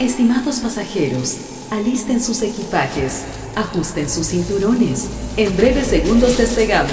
Estimados 0.00 0.56
pasajeros, 0.56 1.36
alisten 1.70 2.20
sus 2.20 2.42
equipajes, 2.42 3.22
ajusten 3.54 4.10
sus 4.10 4.26
cinturones. 4.26 5.06
En 5.36 5.56
breves 5.56 5.86
segundos 5.86 6.36
despegamos. 6.36 6.90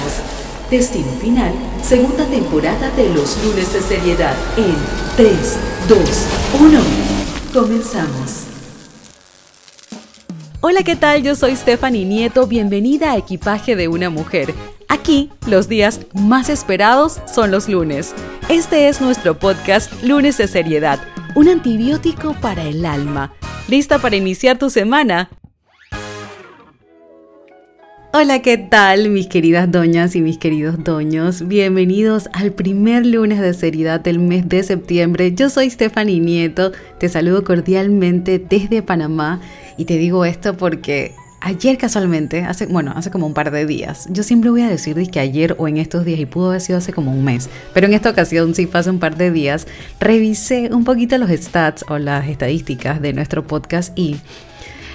Destino 0.69 1.11
final, 1.19 1.51
segunda 1.83 2.25
temporada 2.25 2.91
de 2.91 3.09
los 3.09 3.43
lunes 3.43 3.73
de 3.73 3.81
seriedad 3.81 4.35
en 4.55 4.75
3, 5.17 5.35
2, 5.89 5.99
1. 6.61 6.79
Comenzamos. 7.53 8.50
Hola, 10.63 10.83
¿qué 10.83 10.95
tal? 10.95 11.23
Yo 11.23 11.33
soy 11.33 11.55
Stephanie 11.55 12.05
Nieto, 12.05 12.45
bienvenida 12.45 13.13
a 13.13 13.17
Equipaje 13.17 13.75
de 13.75 13.87
una 13.87 14.11
Mujer. 14.11 14.53
Aquí, 14.87 15.31
los 15.47 15.67
días 15.67 16.01
más 16.13 16.49
esperados 16.49 17.19
son 17.25 17.49
los 17.49 17.67
lunes. 17.67 18.13
Este 18.47 18.87
es 18.87 19.01
nuestro 19.01 19.39
podcast 19.39 19.91
Lunes 20.03 20.37
de 20.37 20.47
Seriedad, 20.47 20.99
un 21.33 21.49
antibiótico 21.49 22.35
para 22.39 22.63
el 22.63 22.85
alma. 22.85 23.33
¿Lista 23.67 23.97
para 23.97 24.17
iniciar 24.17 24.59
tu 24.59 24.69
semana? 24.69 25.31
Hola, 28.13 28.41
¿qué 28.41 28.57
tal 28.57 29.09
mis 29.09 29.27
queridas 29.27 29.71
doñas 29.71 30.17
y 30.17 30.21
mis 30.21 30.37
queridos 30.37 30.83
doños? 30.83 31.47
Bienvenidos 31.47 32.29
al 32.33 32.51
primer 32.51 33.05
lunes 33.05 33.39
de 33.39 33.53
seriedad 33.53 34.01
del 34.01 34.19
mes 34.19 34.49
de 34.49 34.63
septiembre. 34.63 35.33
Yo 35.33 35.49
soy 35.49 35.69
Stephanie 35.69 36.19
Nieto, 36.19 36.73
te 36.99 37.07
saludo 37.07 37.45
cordialmente 37.45 38.37
desde 38.37 38.81
Panamá 38.81 39.39
y 39.77 39.85
te 39.85 39.97
digo 39.97 40.25
esto 40.25 40.57
porque 40.57 41.13
ayer 41.39 41.77
casualmente, 41.77 42.41
hace, 42.41 42.65
bueno, 42.65 42.91
hace 42.97 43.11
como 43.11 43.27
un 43.27 43.33
par 43.33 43.49
de 43.49 43.65
días, 43.65 44.09
yo 44.09 44.23
siempre 44.23 44.49
voy 44.49 44.63
a 44.63 44.67
decir 44.67 44.97
que 45.09 45.21
ayer 45.21 45.55
o 45.57 45.69
en 45.69 45.77
estos 45.77 46.03
días, 46.03 46.19
y 46.19 46.25
pudo 46.25 46.49
haber 46.49 46.59
sido 46.59 46.79
hace 46.79 46.91
como 46.91 47.13
un 47.13 47.23
mes, 47.23 47.49
pero 47.73 47.87
en 47.87 47.93
esta 47.93 48.09
ocasión 48.09 48.53
sí 48.55 48.69
hace 48.73 48.89
un 48.89 48.99
par 48.99 49.15
de 49.15 49.31
días, 49.31 49.67
revisé 50.01 50.69
un 50.73 50.83
poquito 50.83 51.17
los 51.17 51.31
stats 51.31 51.85
o 51.87 51.97
las 51.97 52.27
estadísticas 52.27 53.01
de 53.01 53.13
nuestro 53.13 53.47
podcast 53.47 53.97
y 53.97 54.17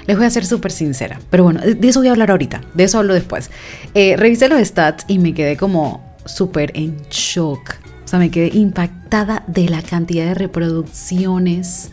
les 0.07 0.17
voy 0.17 0.27
a 0.27 0.31
ser 0.31 0.47
súper 0.47 0.73
sincera, 0.73 1.21
pero 1.31 1.45
bueno, 1.45 1.61
de 1.61 1.89
eso 1.89 2.01
voy 2.01 2.09
a 2.09 2.13
hablar 2.13 2.31
ahorita, 2.31 2.63
de 2.75 2.85
eso 2.85 2.99
hablo 2.99 3.15
después. 3.15 3.51
Eh, 3.95 4.17
revisé 4.17 4.49
los 4.49 4.61
stats 4.61 5.05
y 5.09 5.19
me 5.19 5.35
quedé 5.35 5.57
como 5.57 6.17
súper 6.25 6.73
en 6.75 6.97
shock. 7.11 7.75
O 8.05 8.09
sea, 8.09 8.21
me 8.21 8.31
quedé 8.31 8.57
impactada 8.57 9.43
de 9.49 9.69
la 9.69 9.83
cantidad 9.83 10.27
de 10.27 10.35
reproducciones 10.35 11.91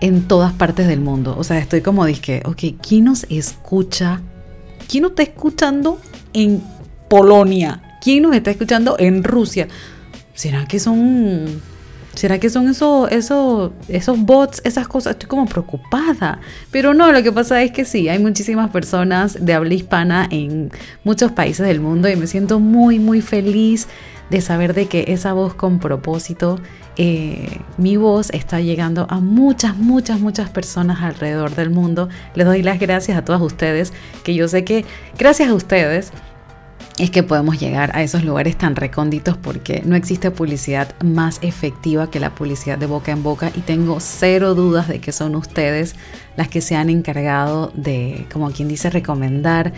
en 0.00 0.28
todas 0.28 0.52
partes 0.52 0.86
del 0.86 1.00
mundo. 1.00 1.34
O 1.36 1.42
sea, 1.42 1.58
estoy 1.58 1.80
como 1.80 2.06
dije, 2.06 2.42
ok, 2.44 2.80
¿quién 2.80 3.06
nos 3.06 3.24
escucha? 3.24 4.20
¿Quién 4.88 5.02
nos 5.02 5.12
está 5.12 5.24
escuchando 5.24 6.00
en 6.32 6.62
Polonia? 7.08 7.98
¿Quién 8.00 8.22
nos 8.22 8.36
está 8.36 8.52
escuchando 8.52 8.96
en 8.98 9.24
Rusia? 9.24 9.66
¿Será 10.34 10.66
que 10.66 10.78
son 10.78 11.60
¿Será 12.14 12.38
que 12.38 12.50
son 12.50 12.68
esos, 12.68 13.10
esos, 13.10 13.72
esos 13.88 14.18
bots, 14.18 14.60
esas 14.64 14.86
cosas? 14.86 15.12
Estoy 15.12 15.28
como 15.28 15.46
preocupada. 15.46 16.40
Pero 16.70 16.94
no, 16.94 17.10
lo 17.10 17.22
que 17.22 17.32
pasa 17.32 17.62
es 17.62 17.72
que 17.72 17.84
sí, 17.84 18.08
hay 18.08 18.18
muchísimas 18.18 18.70
personas 18.70 19.44
de 19.44 19.54
habla 19.54 19.74
hispana 19.74 20.28
en 20.30 20.70
muchos 21.04 21.32
países 21.32 21.66
del 21.66 21.80
mundo 21.80 22.08
y 22.08 22.16
me 22.16 22.26
siento 22.26 22.60
muy, 22.60 22.98
muy 22.98 23.22
feliz 23.22 23.88
de 24.30 24.40
saber 24.40 24.72
de 24.72 24.86
que 24.86 25.04
esa 25.08 25.34
voz 25.34 25.54
con 25.54 25.78
propósito, 25.78 26.58
eh, 26.96 27.60
mi 27.76 27.96
voz 27.96 28.30
está 28.30 28.60
llegando 28.60 29.06
a 29.10 29.20
muchas, 29.20 29.76
muchas, 29.76 30.20
muchas 30.20 30.48
personas 30.48 31.02
alrededor 31.02 31.54
del 31.54 31.70
mundo. 31.70 32.08
Les 32.34 32.46
doy 32.46 32.62
las 32.62 32.78
gracias 32.78 33.18
a 33.18 33.24
todas 33.24 33.42
ustedes, 33.42 33.92
que 34.24 34.34
yo 34.34 34.48
sé 34.48 34.64
que 34.64 34.84
gracias 35.18 35.50
a 35.50 35.54
ustedes 35.54 36.12
es 37.02 37.10
que 37.10 37.24
podemos 37.24 37.58
llegar 37.58 37.90
a 37.96 38.04
esos 38.04 38.22
lugares 38.22 38.56
tan 38.56 38.76
recónditos 38.76 39.36
porque 39.36 39.82
no 39.84 39.96
existe 39.96 40.30
publicidad 40.30 40.94
más 41.02 41.40
efectiva 41.42 42.08
que 42.12 42.20
la 42.20 42.32
publicidad 42.32 42.78
de 42.78 42.86
boca 42.86 43.10
en 43.10 43.24
boca 43.24 43.50
y 43.56 43.62
tengo 43.62 43.98
cero 43.98 44.54
dudas 44.54 44.86
de 44.86 45.00
que 45.00 45.10
son 45.10 45.34
ustedes 45.34 45.96
las 46.36 46.46
que 46.46 46.60
se 46.60 46.76
han 46.76 46.90
encargado 46.90 47.72
de, 47.74 48.24
como 48.32 48.52
quien 48.52 48.68
dice, 48.68 48.88
recomendar. 48.88 49.72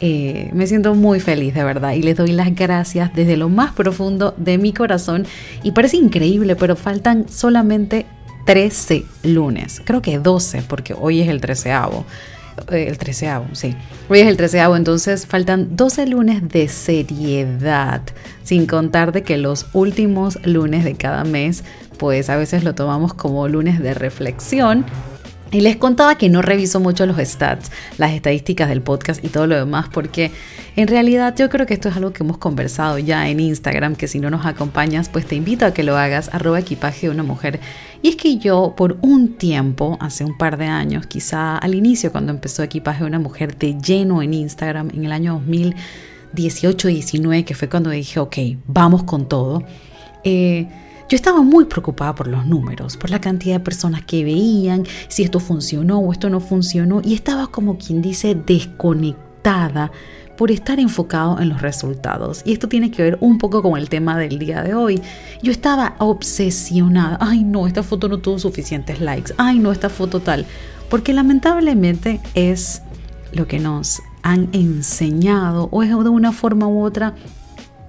Eh, 0.00 0.48
me 0.54 0.66
siento 0.66 0.94
muy 0.94 1.20
feliz 1.20 1.52
de 1.52 1.64
verdad 1.64 1.92
y 1.92 2.00
les 2.00 2.16
doy 2.16 2.32
las 2.32 2.54
gracias 2.54 3.12
desde 3.12 3.36
lo 3.36 3.50
más 3.50 3.72
profundo 3.74 4.32
de 4.38 4.56
mi 4.56 4.72
corazón 4.72 5.26
y 5.62 5.72
parece 5.72 5.98
increíble, 5.98 6.56
pero 6.56 6.76
faltan 6.76 7.28
solamente 7.28 8.06
13 8.46 9.04
lunes, 9.24 9.82
creo 9.84 10.00
que 10.00 10.18
12 10.18 10.62
porque 10.62 10.94
hoy 10.98 11.20
es 11.20 11.28
el 11.28 11.42
13avo 11.42 12.06
el 12.70 12.98
treceavo, 12.98 13.46
sí. 13.52 13.74
Hoy 14.08 14.20
es 14.20 14.26
el 14.26 14.36
treceavo, 14.36 14.76
entonces 14.76 15.26
faltan 15.26 15.76
12 15.76 16.06
lunes 16.06 16.48
de 16.48 16.68
seriedad, 16.68 18.02
sin 18.42 18.66
contar 18.66 19.12
de 19.12 19.22
que 19.22 19.36
los 19.36 19.66
últimos 19.72 20.38
lunes 20.44 20.84
de 20.84 20.94
cada 20.94 21.24
mes, 21.24 21.64
pues 21.98 22.30
a 22.30 22.36
veces 22.36 22.64
lo 22.64 22.74
tomamos 22.74 23.14
como 23.14 23.46
lunes 23.48 23.80
de 23.80 23.94
reflexión 23.94 24.84
y 25.52 25.62
les 25.62 25.76
contaba 25.76 26.16
que 26.16 26.28
no 26.28 26.42
reviso 26.42 26.78
mucho 26.78 27.06
los 27.06 27.16
stats, 27.16 27.72
las 27.98 28.12
estadísticas 28.12 28.68
del 28.68 28.82
podcast 28.82 29.24
y 29.24 29.28
todo 29.28 29.46
lo 29.48 29.56
demás, 29.56 29.88
porque 29.92 30.30
en 30.76 30.86
realidad 30.86 31.34
yo 31.36 31.48
creo 31.48 31.66
que 31.66 31.74
esto 31.74 31.88
es 31.88 31.96
algo 31.96 32.12
que 32.12 32.22
hemos 32.22 32.38
conversado 32.38 32.98
ya 32.98 33.28
en 33.28 33.40
Instagram, 33.40 33.96
que 33.96 34.06
si 34.06 34.20
no 34.20 34.30
nos 34.30 34.46
acompañas, 34.46 35.08
pues 35.08 35.26
te 35.26 35.34
invito 35.34 35.66
a 35.66 35.74
que 35.74 35.82
lo 35.82 35.96
hagas, 35.96 36.30
arroba 36.32 36.60
equipaje 36.60 37.08
de 37.08 37.12
una 37.12 37.24
mujer. 37.24 37.58
Y 38.02 38.08
es 38.08 38.16
que 38.16 38.38
yo 38.38 38.74
por 38.76 38.98
un 39.02 39.34
tiempo, 39.34 39.98
hace 40.00 40.24
un 40.24 40.38
par 40.38 40.56
de 40.56 40.66
años, 40.66 41.06
quizá 41.06 41.58
al 41.58 41.74
inicio 41.74 42.10
cuando 42.10 42.32
empezó 42.32 42.62
equipaje 42.62 43.00
de 43.00 43.08
una 43.08 43.18
mujer 43.18 43.56
de 43.58 43.78
lleno 43.78 44.22
en 44.22 44.32
Instagram, 44.32 44.90
en 44.94 45.04
el 45.04 45.12
año 45.12 45.42
2018-19, 45.46 47.44
que 47.44 47.54
fue 47.54 47.68
cuando 47.68 47.90
dije, 47.90 48.18
ok, 48.20 48.36
vamos 48.66 49.02
con 49.04 49.28
todo. 49.28 49.64
Eh, 50.24 50.66
yo 51.10 51.16
estaba 51.16 51.42
muy 51.42 51.64
preocupada 51.64 52.14
por 52.14 52.28
los 52.28 52.46
números, 52.46 52.96
por 52.96 53.10
la 53.10 53.20
cantidad 53.20 53.56
de 53.56 53.64
personas 53.64 54.04
que 54.04 54.24
veían, 54.24 54.84
si 55.08 55.24
esto 55.24 55.40
funcionó 55.40 55.98
o 55.98 56.12
esto 56.12 56.30
no 56.30 56.40
funcionó, 56.40 57.02
y 57.04 57.14
estaba 57.14 57.48
como 57.48 57.76
quien 57.76 58.00
dice 58.00 58.34
desconectada 58.34 59.90
por 60.40 60.50
estar 60.50 60.80
enfocado 60.80 61.38
en 61.38 61.50
los 61.50 61.60
resultados. 61.60 62.40
Y 62.46 62.54
esto 62.54 62.66
tiene 62.66 62.90
que 62.90 63.02
ver 63.02 63.18
un 63.20 63.36
poco 63.36 63.60
con 63.60 63.76
el 63.76 63.90
tema 63.90 64.16
del 64.16 64.38
día 64.38 64.62
de 64.62 64.72
hoy. 64.72 65.02
Yo 65.42 65.52
estaba 65.52 65.96
obsesionada. 65.98 67.18
Ay, 67.20 67.44
no, 67.44 67.66
esta 67.66 67.82
foto 67.82 68.08
no 68.08 68.20
tuvo 68.20 68.38
suficientes 68.38 69.02
likes. 69.02 69.34
Ay, 69.36 69.58
no, 69.58 69.70
esta 69.70 69.90
foto 69.90 70.20
tal. 70.20 70.46
Porque 70.88 71.12
lamentablemente 71.12 72.20
es 72.34 72.80
lo 73.32 73.46
que 73.46 73.58
nos 73.58 74.00
han 74.22 74.48
enseñado 74.52 75.68
o 75.72 75.82
es 75.82 75.90
de 75.90 76.08
una 76.08 76.32
forma 76.32 76.66
u 76.66 76.84
otra 76.84 77.14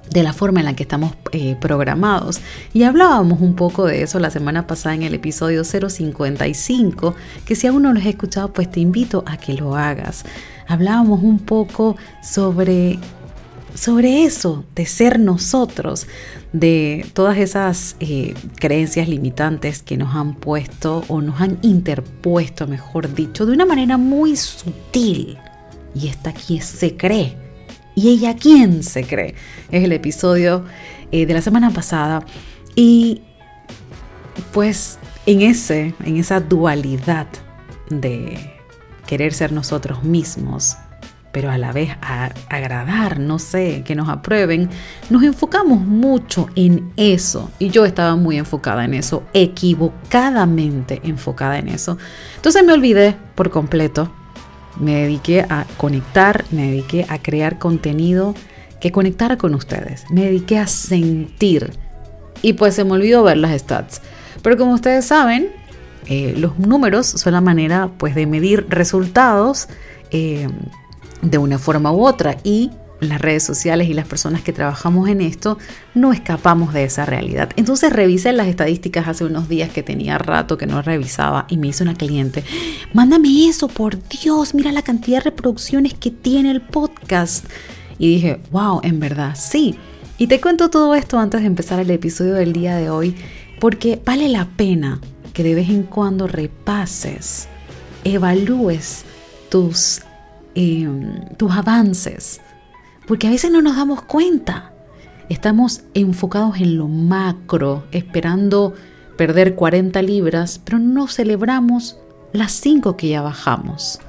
de 0.10 0.22
la 0.22 0.34
forma 0.34 0.60
en 0.60 0.66
la 0.66 0.76
que 0.76 0.84
estamos 0.84 1.14
eh, 1.32 1.56
programados. 1.56 2.42
Y 2.74 2.84
hablábamos 2.84 3.40
un 3.40 3.56
poco 3.56 3.86
de 3.86 4.04
eso 4.04 4.20
la 4.20 4.30
semana 4.30 4.68
pasada 4.68 4.94
en 4.96 5.04
el 5.04 5.14
episodio 5.14 5.64
055, 5.64 7.16
que 7.46 7.56
si 7.56 7.68
aún 7.68 7.84
no 7.84 7.94
lo 7.94 8.00
has 8.02 8.08
escuchado, 8.08 8.52
pues 8.52 8.70
te 8.70 8.82
invito 8.82 9.24
a 9.26 9.38
que 9.38 9.54
lo 9.54 9.78
hagas. 9.78 10.26
Hablábamos 10.68 11.22
un 11.24 11.40
poco 11.40 11.98
sobre, 12.24 13.00
sobre 13.74 14.24
eso, 14.24 14.66
de 14.76 14.86
ser 14.86 15.20
nosotros, 15.20 16.08
de 16.54 17.06
todas 17.14 17.38
esas 17.38 17.96
eh, 18.00 18.34
creencias 18.56 19.08
limitantes 19.08 19.82
que 19.82 19.98
nos 19.98 20.16
han 20.16 20.36
puesto 20.36 21.04
o 21.08 21.22
nos 21.22 21.42
han 21.42 21.58
interpuesto, 21.62 22.68
mejor 22.68 23.14
dicho, 23.14 23.46
de 23.46 23.54
una 23.54 23.66
manera 23.66 23.98
muy 23.98 24.36
sutil. 24.36 25.38
Y 25.94 26.08
esta 26.08 26.30
aquí 26.30 26.62
se 26.62 26.96
cree 26.96 27.36
¿Y 27.96 28.10
ella 28.10 28.36
quién 28.36 28.84
se 28.84 29.04
cree? 29.04 29.36
Es 29.72 29.84
el 29.84 29.92
episodio 29.92 30.66
eh, 31.12 31.26
de 31.26 31.34
la 31.34 31.42
semana 31.42 31.72
pasada. 31.72 32.26
Y 32.76 33.22
pues 34.54 34.98
en, 35.26 35.42
ese, 35.42 35.94
en 36.06 36.18
esa 36.18 36.40
dualidad 36.40 37.28
de 37.90 38.51
querer 39.12 39.34
ser 39.34 39.52
nosotros 39.52 40.06
mismos, 40.06 40.78
pero 41.34 41.52
a 41.52 41.58
la 41.58 41.74
vez 41.74 41.92
agradar, 42.48 43.20
no 43.20 43.40
sé, 43.40 43.84
que 43.84 43.94
nos 43.94 44.08
aprueben, 44.08 44.70
nos 45.10 45.24
enfocamos 45.24 45.82
mucho 45.82 46.48
en 46.56 46.94
eso. 46.96 47.52
Y 47.60 47.72
yo 47.72 47.84
estaba 47.84 48.16
muy 48.16 48.38
enfocada 48.38 48.86
en 48.86 48.94
eso, 48.94 49.24
equivocadamente 49.34 51.02
enfocada 51.04 51.60
en 51.60 51.68
eso. 51.68 51.98
Entonces 52.38 52.64
me 52.64 52.72
olvidé 52.72 53.18
por 53.36 53.50
completo 53.50 54.10
me 54.80 54.96
dediqué 55.02 55.42
a 55.42 55.66
conectar, 55.76 56.46
me 56.52 56.68
dediqué 56.68 57.06
a 57.10 57.22
crear 57.22 57.60
contenido 57.60 58.34
que 58.80 58.94
conectara 58.94 59.38
con 59.38 59.54
ustedes. 59.54 60.06
Me 60.10 60.24
dediqué 60.24 60.58
a 60.58 60.68
sentir. 60.68 61.74
Y 62.42 62.54
pues 62.54 62.76
se 62.76 62.86
me 62.86 62.94
olvidó 62.94 63.24
ver 63.24 63.38
las 63.38 63.60
stats. 63.60 64.02
Pero 64.42 64.56
como 64.56 64.72
ustedes 64.72 65.04
saben, 65.04 65.52
eh, 66.08 66.34
los 66.38 66.58
números 66.60 67.08
son 67.08 67.34
la 67.34 67.42
manera 67.42 67.90
pues 67.98 68.16
de 68.16 68.26
medir 68.26 68.66
resultados 68.70 69.68
eh, 70.12 70.48
de 71.22 71.38
una 71.38 71.60
forma 71.60 71.92
u 71.92 72.06
otra. 72.06 72.38
Y 72.44 72.72
las 73.02 73.20
redes 73.20 73.44
sociales 73.44 73.90
y 73.90 73.94
las 73.94 74.08
personas 74.08 74.42
que 74.42 74.54
trabajamos 74.54 75.10
en 75.10 75.22
esto 75.22 75.58
no 75.96 76.14
escapamos 76.14 76.74
de 76.74 76.84
esa 76.84 77.06
realidad. 77.06 77.50
Entonces 77.56 77.92
revisé 77.92 78.32
las 78.32 78.48
estadísticas 78.48 79.08
hace 79.08 79.26
unos 79.26 79.50
días 79.50 79.72
que 79.72 79.84
tenía 79.84 80.18
rato 80.18 80.58
que 80.58 80.68
no 80.68 80.82
revisaba 80.82 81.46
y 81.50 81.58
me 81.58 81.68
hizo 81.68 81.84
una 81.84 81.96
cliente, 81.96 82.44
mándame 82.94 83.48
eso, 83.48 83.68
por 83.68 83.98
Dios, 84.08 84.54
mira 84.54 84.72
la 84.72 84.84
cantidad 84.84 85.18
de 85.18 85.32
reproducciones 85.32 85.94
que 85.96 86.12
tiene 86.12 86.52
el 86.52 86.62
podcast. 86.62 87.46
Y 87.98 88.16
dije, 88.16 88.40
wow, 88.52 88.82
en 88.84 89.00
verdad, 89.00 89.36
sí. 89.36 89.76
Y 90.18 90.28
te 90.28 90.40
cuento 90.40 90.70
todo 90.70 90.94
esto 90.94 91.18
antes 91.18 91.42
de 91.42 91.48
empezar 91.48 91.80
el 91.80 91.90
episodio 91.90 92.36
del 92.36 92.54
día 92.54 92.76
de 92.76 92.90
hoy 92.92 93.16
porque 93.60 94.02
vale 94.04 94.28
la 94.30 94.46
pena 94.46 95.00
que 95.34 95.44
de 95.44 95.56
vez 95.56 95.70
en 95.70 95.84
cuando 95.84 96.28
repases, 96.28 97.48
evalúes 98.04 99.06
tus, 99.50 100.02
em, 100.56 101.26
tus 101.38 101.52
avances, 101.52 102.42
porque 103.08 103.28
a 103.28 103.32
veces 103.32 103.52
no 103.52 103.62
nos 103.62 103.76
damos 103.76 104.02
cuenta. 104.04 104.74
Estamos 105.30 105.84
enfocados 105.94 106.58
en 106.60 106.78
lo 106.78 106.88
macro, 106.88 107.86
esperando 107.92 108.74
perder 109.18 109.56
40 109.56 110.02
libras, 110.02 110.60
pero 110.64 110.80
no 110.80 111.08
celebramos 111.08 111.98
las 112.34 112.52
5 112.54 112.98
que 112.98 113.10
ya 113.10 113.22
bajamos. 113.22 114.00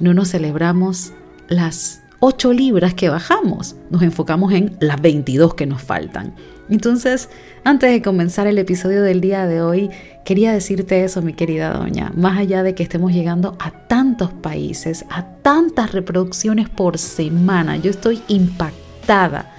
No 0.00 0.14
nos 0.14 0.30
celebramos 0.30 1.12
las 1.48 2.02
8 2.20 2.52
libras 2.52 2.94
que 2.94 3.08
bajamos. 3.08 3.76
Nos 3.90 4.02
enfocamos 4.02 4.52
en 4.52 4.76
las 4.80 5.00
22 5.00 5.54
que 5.54 5.66
nos 5.66 5.82
faltan. 5.82 6.34
Entonces, 6.70 7.28
antes 7.64 7.90
de 7.90 8.02
comenzar 8.02 8.46
el 8.46 8.58
episodio 8.58 9.02
del 9.02 9.20
día 9.20 9.46
de 9.46 9.62
hoy, 9.62 9.90
quería 10.24 10.52
decirte 10.52 11.04
eso, 11.04 11.22
mi 11.22 11.32
querida 11.32 11.72
doña. 11.72 12.12
Más 12.14 12.38
allá 12.38 12.62
de 12.62 12.74
que 12.74 12.82
estemos 12.82 13.12
llegando 13.12 13.56
a 13.58 13.70
tantos 13.70 14.32
países, 14.32 15.04
a 15.10 15.24
tantas 15.42 15.92
reproducciones 15.92 16.68
por 16.68 16.98
semana, 16.98 17.76
yo 17.76 17.90
estoy 17.90 18.22
impactada. 18.28 19.50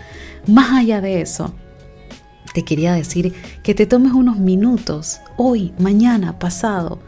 Más 0.47 0.71
allá 0.71 1.01
de 1.01 1.21
eso, 1.21 1.53
te 2.53 2.63
quería 2.63 2.93
decir 2.93 3.33
que 3.63 3.73
te 3.73 3.85
tomes 3.85 4.13
unos 4.13 4.37
minutos, 4.37 5.19
hoy, 5.37 5.73
mañana, 5.79 6.37
pasado, 6.37 6.99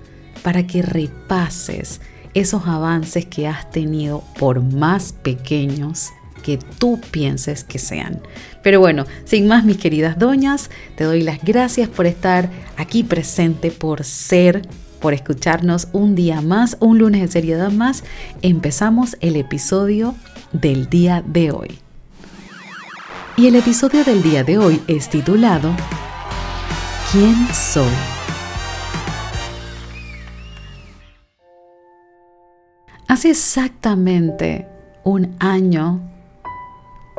para 0.43 0.65
que 0.65 0.81
repases 0.81 2.01
esos 2.33 2.65
avances 2.65 3.25
que 3.25 3.47
has 3.47 3.69
tenido 3.69 4.23
por 4.39 4.61
más 4.61 5.13
pequeños 5.13 6.11
que 6.43 6.57
tú 6.77 6.99
pienses 7.11 7.63
que 7.63 7.79
sean. 7.79 8.21
Pero 8.63 8.79
bueno, 8.79 9.05
sin 9.25 9.47
más 9.47 9.63
mis 9.63 9.77
queridas 9.77 10.19
doñas, 10.19 10.69
te 10.95 11.03
doy 11.03 11.23
las 11.23 11.43
gracias 11.43 11.89
por 11.89 12.05
estar 12.05 12.49
aquí 12.77 13.03
presente, 13.03 13.71
por 13.71 14.03
ser, 14.03 14.61
por 14.99 15.13
escucharnos 15.13 15.87
un 15.93 16.15
día 16.15 16.41
más, 16.41 16.77
un 16.79 16.97
lunes 16.97 17.21
de 17.21 17.27
seriedad 17.27 17.71
más. 17.71 18.03
Empezamos 18.41 19.17
el 19.21 19.35
episodio 19.35 20.15
del 20.51 20.89
día 20.89 21.23
de 21.25 21.51
hoy. 21.51 21.79
Y 23.37 23.47
el 23.47 23.55
episodio 23.55 24.03
del 24.03 24.21
día 24.21 24.43
de 24.43 24.57
hoy 24.57 24.81
es 24.87 25.09
titulado 25.09 25.73
¿Quién 27.11 27.35
soy? 27.53 27.91
Hace 33.07 33.31
exactamente 33.31 34.67
un 35.03 35.35
año 35.39 35.99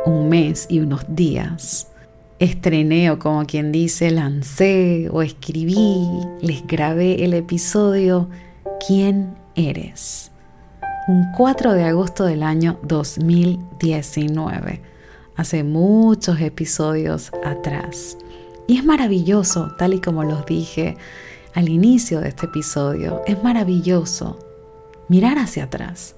un 0.04 0.28
mes 0.28 0.66
y 0.68 0.80
unos 0.80 1.04
días. 1.08 1.88
Estrené 2.38 3.10
o 3.10 3.18
como 3.18 3.46
quien 3.46 3.72
dice, 3.72 4.10
lancé 4.10 5.08
o 5.10 5.22
escribí, 5.22 6.06
les 6.40 6.66
grabé 6.66 7.24
el 7.24 7.32
episodio 7.34 8.28
¿Quién 8.84 9.36
eres? 9.54 10.32
Un 11.06 11.26
4 11.36 11.74
de 11.74 11.84
agosto 11.84 12.24
del 12.24 12.42
año 12.42 12.80
2019, 12.82 14.82
hace 15.36 15.62
muchos 15.62 16.40
episodios 16.40 17.30
atrás. 17.44 18.18
Y 18.66 18.78
es 18.78 18.84
maravilloso, 18.84 19.76
tal 19.78 19.94
y 19.94 20.00
como 20.00 20.24
los 20.24 20.44
dije 20.46 20.96
al 21.54 21.68
inicio 21.68 22.20
de 22.20 22.30
este 22.30 22.46
episodio, 22.46 23.22
es 23.26 23.40
maravilloso 23.44 24.40
mirar 25.08 25.38
hacia 25.38 25.62
atrás 25.64 26.16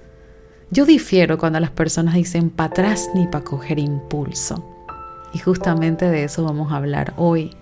yo 0.75 0.85
difiero 0.85 1.39
cuando 1.39 1.61
las 1.61 1.71
personas 1.71 2.15
dicen 2.15 2.51
para 2.51 2.71
atrás 2.71 3.09
ni 3.15 3.29
para 3.29 3.45
coger 3.45 3.79
impulso. 3.79 4.69
Y 5.33 5.39
justamente 5.39 6.11
de 6.11 6.25
eso 6.25 6.43
vamos 6.43 6.73
a 6.73 6.77
hablar 6.77 7.15
hoy, 7.17 7.53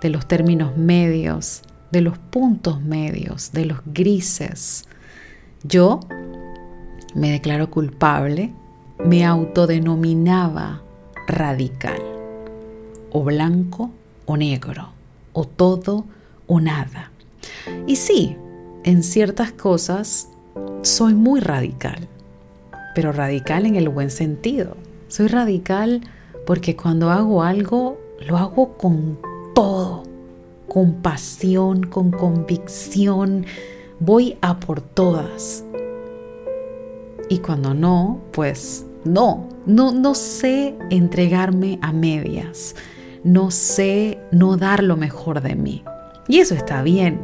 de 0.00 0.08
los 0.08 0.26
términos 0.26 0.74
medios, 0.74 1.60
de 1.92 2.00
los 2.00 2.16
puntos 2.16 2.80
medios, 2.80 3.52
de 3.52 3.66
los 3.66 3.80
grises. 3.84 4.86
Yo 5.64 6.00
me 7.14 7.30
declaro 7.30 7.70
culpable, 7.70 8.54
me 9.04 9.26
autodenominaba 9.26 10.80
radical, 11.26 12.00
o 13.12 13.22
blanco 13.22 13.90
o 14.24 14.38
negro, 14.38 14.92
o 15.34 15.44
todo 15.44 16.06
o 16.46 16.58
nada. 16.58 17.10
Y 17.86 17.96
sí, 17.96 18.34
en 18.82 19.02
ciertas 19.02 19.52
cosas 19.52 20.30
soy 20.80 21.12
muy 21.14 21.40
radical 21.40 22.08
pero 22.96 23.12
radical 23.12 23.66
en 23.66 23.76
el 23.76 23.90
buen 23.90 24.10
sentido. 24.10 24.74
Soy 25.08 25.26
radical 25.26 26.00
porque 26.46 26.76
cuando 26.76 27.10
hago 27.10 27.42
algo, 27.42 28.00
lo 28.26 28.38
hago 28.38 28.78
con 28.78 29.18
todo, 29.54 30.04
con 30.66 30.94
pasión, 31.02 31.84
con 31.84 32.10
convicción, 32.10 33.44
voy 34.00 34.38
a 34.40 34.58
por 34.60 34.80
todas. 34.80 35.62
Y 37.28 37.40
cuando 37.40 37.74
no, 37.74 38.18
pues 38.32 38.86
no, 39.04 39.46
no, 39.66 39.92
no 39.92 40.14
sé 40.14 40.74
entregarme 40.88 41.78
a 41.82 41.92
medias, 41.92 42.76
no 43.24 43.50
sé 43.50 44.18
no 44.32 44.56
dar 44.56 44.82
lo 44.82 44.96
mejor 44.96 45.42
de 45.42 45.54
mí. 45.54 45.84
Y 46.28 46.38
eso 46.38 46.54
está 46.54 46.82
bien. 46.82 47.20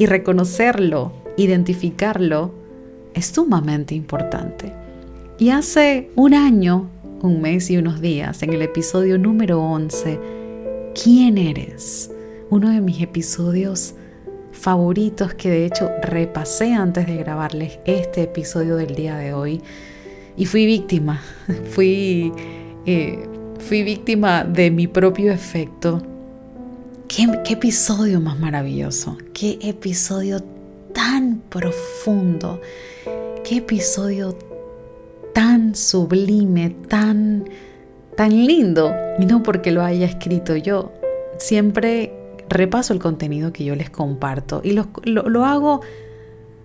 Y 0.00 0.06
reconocerlo, 0.06 1.12
identificarlo, 1.36 2.63
es 3.14 3.26
sumamente 3.26 3.94
importante. 3.94 4.72
Y 5.38 5.50
hace 5.50 6.10
un 6.14 6.34
año, 6.34 6.90
un 7.22 7.40
mes 7.40 7.70
y 7.70 7.76
unos 7.76 8.00
días, 8.00 8.42
en 8.42 8.52
el 8.52 8.62
episodio 8.62 9.18
número 9.18 9.60
11, 9.60 10.20
¿quién 11.02 11.38
eres? 11.38 12.10
Uno 12.50 12.70
de 12.70 12.80
mis 12.80 13.00
episodios 13.00 13.94
favoritos 14.52 15.34
que 15.34 15.50
de 15.50 15.66
hecho 15.66 15.90
repasé 16.02 16.72
antes 16.72 17.06
de 17.06 17.16
grabarles 17.16 17.78
este 17.84 18.22
episodio 18.22 18.76
del 18.76 18.94
día 18.94 19.16
de 19.16 19.32
hoy. 19.32 19.60
Y 20.36 20.46
fui 20.46 20.66
víctima, 20.66 21.20
fui, 21.70 22.32
eh, 22.86 23.18
fui 23.58 23.82
víctima 23.82 24.44
de 24.44 24.70
mi 24.70 24.86
propio 24.86 25.32
efecto. 25.32 26.02
¿Qué, 27.08 27.26
¿Qué 27.44 27.54
episodio 27.54 28.20
más 28.20 28.38
maravilloso? 28.38 29.18
¿Qué 29.32 29.58
episodio 29.62 30.40
tan 30.92 31.40
profundo? 31.48 32.60
Qué 33.44 33.58
episodio 33.58 34.38
tan 35.34 35.74
sublime, 35.74 36.70
tan, 36.88 37.44
tan 38.16 38.30
lindo. 38.30 38.94
Y 39.18 39.26
no 39.26 39.42
porque 39.42 39.70
lo 39.70 39.82
haya 39.82 40.06
escrito 40.06 40.56
yo. 40.56 40.92
Siempre 41.36 42.14
repaso 42.48 42.94
el 42.94 43.00
contenido 43.00 43.52
que 43.52 43.64
yo 43.64 43.76
les 43.76 43.90
comparto 43.90 44.62
y 44.64 44.72
lo, 44.72 44.88
lo 45.04 45.44
hago 45.44 45.82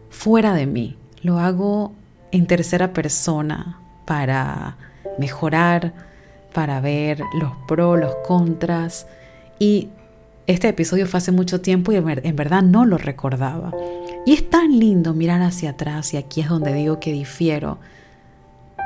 fuera 0.10 0.54
de 0.54 0.68
mí. 0.68 0.95
Lo 1.21 1.40
hago 1.40 1.92
en 2.31 2.48
tercera 2.48 2.94
persona 2.94 3.81
para 4.06 4.78
mejorar, 5.18 5.94
para 6.54 6.80
ver 6.80 7.19
los 7.42 7.52
pros, 7.68 8.00
los 8.00 8.16
contras. 8.26 9.06
Y 9.59 9.90
este 10.48 10.69
episodio 10.69 11.07
fue 11.07 11.18
hace 11.18 11.33
mucho 11.33 11.59
tiempo 11.59 11.92
y 11.92 11.98
en 11.98 12.36
verdad 12.38 12.62
no 12.62 12.86
lo 12.86 12.98
recordaba. 12.98 13.74
Y 14.26 14.33
es 14.33 14.49
tan 14.49 14.80
lindo 14.80 15.14
mirar 15.14 15.42
hacia 15.42 15.71
atrás 15.71 16.14
y 16.14 16.18
aquí 16.18 16.42
es 16.42 16.49
donde 16.49 16.73
digo 16.73 16.99
que 16.99 17.11
difiero, 17.11 17.80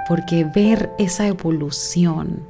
porque 0.08 0.46
ver 0.46 0.92
esa 0.98 1.28
evolución, 1.28 2.44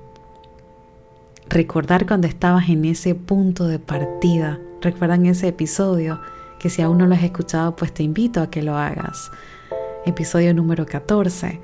recordar 1.50 2.06
cuando 2.06 2.28
estabas 2.28 2.70
en 2.70 2.86
ese 2.86 3.16
punto 3.16 3.68
de 3.68 3.80
partida, 3.80 4.60
recuerdan 4.82 5.26
ese 5.26 5.48
episodio 5.48 6.20
que 6.60 6.70
si 6.70 6.82
aún 6.82 6.98
no 6.98 7.08
lo 7.08 7.16
has 7.16 7.24
escuchado, 7.24 7.76
pues 7.76 7.94
te 7.94 8.04
invito 8.04 8.42
a 8.42 8.50
que 8.50 8.64
lo 8.64 8.78
hagas. 8.78 9.32
Episodio 10.06 10.54
número 10.54 10.86
14. 10.86 11.60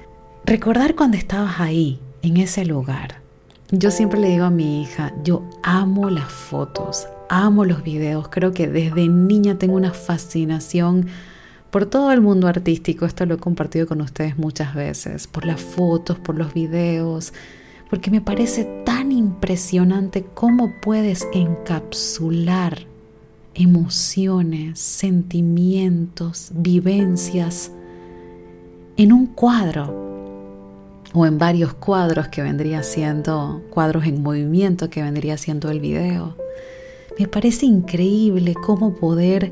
Recordar 0.46 0.96
cuando 0.96 1.18
estabas 1.18 1.60
ahí, 1.60 2.00
en 2.22 2.38
ese 2.38 2.66
lugar. 2.66 3.22
Yo 3.72 3.92
siempre 3.92 4.20
le 4.20 4.30
digo 4.30 4.46
a 4.46 4.50
mi 4.50 4.82
hija, 4.82 5.14
yo 5.24 5.44
amo 5.64 6.10
las 6.10 6.32
fotos, 6.32 7.08
amo 7.30 7.64
los 7.64 7.84
videos, 7.84 8.28
creo 8.30 8.52
que 8.52 8.68
desde 8.68 9.08
niña 9.08 9.56
tengo 9.58 9.76
una 9.76 9.94
fascinación 9.94 11.08
por 11.70 11.86
todo 11.86 12.12
el 12.12 12.20
mundo 12.20 12.48
artístico, 12.48 13.06
esto 13.06 13.26
lo 13.26 13.36
he 13.36 13.38
compartido 13.38 13.88
con 13.88 14.02
ustedes 14.02 14.38
muchas 14.38 14.74
veces, 14.74 15.28
por 15.28 15.46
las 15.46 15.62
fotos, 15.62 16.18
por 16.18 16.36
los 16.36 16.54
videos, 16.54 17.32
porque 17.90 18.10
me 18.12 18.22
parece 18.22 18.66
tan 18.86 19.12
impresionante 19.12 20.26
cómo 20.34 20.74
puedes 20.82 21.28
encapsular 21.32 22.88
emociones, 23.54 24.80
sentimientos, 24.80 26.52
vivencias 26.56 27.72
en 28.98 29.14
un 29.14 29.28
cuadro 29.28 30.10
o 31.14 31.26
en 31.26 31.38
varios 31.38 31.74
cuadros 31.74 32.28
que 32.28 32.42
vendría 32.42 32.84
siendo 32.84 33.64
cuadros 33.70 34.06
en 34.06 34.22
movimiento 34.22 34.90
que 34.90 35.02
vendría 35.02 35.38
siendo 35.38 35.70
el 35.70 35.80
video. 35.80 36.36
Me 37.20 37.28
parece 37.28 37.66
increíble 37.66 38.56
cómo 38.56 38.94
poder, 38.94 39.52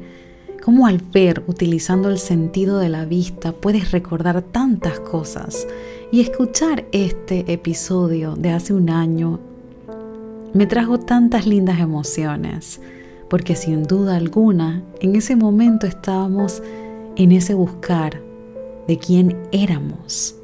cómo 0.64 0.88
al 0.88 1.00
ver, 1.00 1.44
utilizando 1.48 2.08
el 2.08 2.18
sentido 2.18 2.80
de 2.80 2.88
la 2.88 3.04
vista, 3.04 3.52
puedes 3.52 3.92
recordar 3.92 4.42
tantas 4.42 5.02
cosas. 5.02 5.68
Y 6.10 6.22
escuchar 6.22 6.86
este 6.94 7.52
episodio 7.52 8.38
de 8.38 8.52
hace 8.52 8.74
un 8.74 8.90
año 8.90 9.42
me 10.54 10.66
trajo 10.66 10.98
tantas 10.98 11.46
lindas 11.46 11.82
emociones, 11.82 12.80
porque 13.30 13.58
sin 13.58 13.84
duda 13.84 14.16
alguna 14.16 14.82
en 15.02 15.18
ese 15.18 15.36
momento 15.36 15.88
estábamos 15.88 16.64
en 17.18 17.34
ese 17.34 17.54
buscar 17.54 18.22
de 18.88 18.98
quién 18.98 19.36
éramos. 19.52 20.36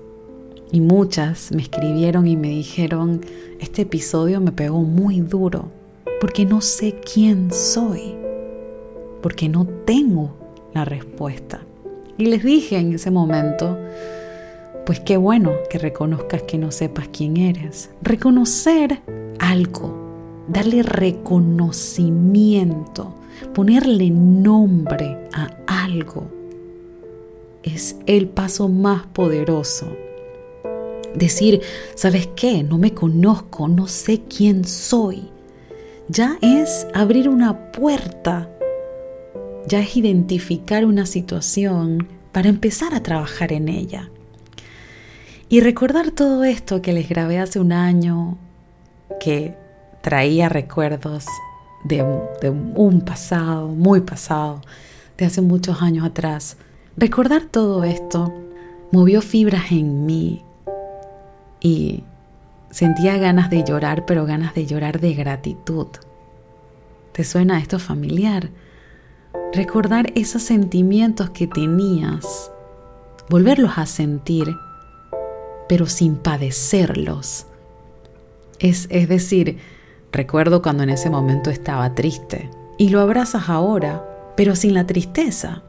Y 0.73 0.81
muchas 0.81 1.53
me 1.53 1.61
escribieron 1.61 2.27
y 2.27 2.35
me 2.35 2.49
dijeron, 2.49 3.21
este 3.61 3.83
episodio 3.83 4.41
me 4.41 4.51
pegó 4.51 4.81
muy 4.81 5.21
duro, 5.21 5.71
porque 6.23 6.45
no 6.45 6.61
sé 6.61 6.95
quién 7.01 7.51
soy, 7.51 8.15
porque 9.21 9.49
no 9.49 9.67
tengo 9.67 10.33
la 10.73 10.85
respuesta. 10.85 11.59
Y 12.17 12.27
les 12.27 12.45
dije 12.45 12.77
en 12.77 12.93
ese 12.93 13.11
momento, 13.11 13.77
pues 14.85 15.01
qué 15.01 15.17
bueno 15.17 15.51
que 15.69 15.79
reconozcas 15.79 16.43
que 16.43 16.57
no 16.57 16.71
sepas 16.71 17.09
quién 17.09 17.35
eres. 17.35 17.89
Reconocer 18.01 19.01
algo, 19.37 20.45
darle 20.47 20.81
reconocimiento, 20.81 23.13
ponerle 23.53 24.09
nombre 24.09 25.27
a 25.33 25.49
algo, 25.67 26.23
es 27.63 27.97
el 28.05 28.29
paso 28.29 28.69
más 28.69 29.07
poderoso. 29.07 29.87
Decir, 31.15 31.59
¿sabes 31.95 32.29
qué? 32.33 32.63
No 32.63 32.77
me 32.77 32.93
conozco, 32.93 33.67
no 33.67 33.89
sé 33.89 34.21
quién 34.21 34.63
soy. 34.63 35.32
Ya 36.15 36.37
es 36.43 36.85
abrir 36.93 37.27
una 37.27 37.71
puerta, 37.71 38.47
ya 39.65 39.79
es 39.79 39.97
identificar 39.97 40.85
una 40.85 41.07
situación 41.07 42.07
para 42.31 42.49
empezar 42.49 42.93
a 42.93 43.01
trabajar 43.01 43.51
en 43.51 43.67
ella. 43.67 44.11
Y 45.49 45.61
recordar 45.61 46.11
todo 46.11 46.43
esto 46.43 46.83
que 46.83 46.93
les 46.93 47.09
grabé 47.09 47.39
hace 47.39 47.59
un 47.59 47.71
año, 47.71 48.37
que 49.19 49.57
traía 50.01 50.49
recuerdos 50.49 51.25
de, 51.83 52.03
un 52.03 53.01
pasado, 53.01 53.69
muy 53.69 54.01
pasado, 54.01 54.61
de 55.17 55.25
hace 55.25 55.41
muchos 55.41 55.81
años 55.81 56.05
atrás. 56.05 56.57
Recordar 56.95 57.45
todo 57.45 57.83
esto 57.85 58.31
movió 58.91 59.19
fibras 59.19 59.71
en 59.71 60.05
mí 60.05 60.45
y 61.59 62.03
sentía 62.73 63.17
ganas 63.17 63.49
de 63.49 63.63
llorar, 63.63 64.05
pero 64.05 64.25
ganas 64.25 64.53
de 64.53 64.65
llorar 64.65 64.99
de 64.99 65.13
gratitud. 65.13 65.87
¿Te 67.13 67.23
suena 67.23 67.59
esto 67.59 67.79
familiar? 67.79 68.49
Recordar 69.53 70.11
esos 70.15 70.43
sentimientos 70.43 71.29
que 71.29 71.47
tenías, 71.47 72.51
volverlos 73.29 73.77
a 73.77 73.85
sentir 73.85 74.53
pero 75.67 75.87
sin 75.87 76.15
padecerlos. 76.17 77.47
Es, 78.59 78.87
es 78.89 79.07
decir, 79.09 79.57
recuerdo 80.11 80.61
cuando 80.61 80.83
en 80.83 80.89
ese 80.89 81.09
momento 81.09 81.49
estaba 81.49 81.95
triste 81.95 82.49
y 82.77 82.89
lo 82.89 83.01
abrazas 83.01 83.49
ahora, 83.49 84.03
pero 84.35 84.55
sin 84.55 84.73
la 84.73 84.85
tristeza. 84.85 85.63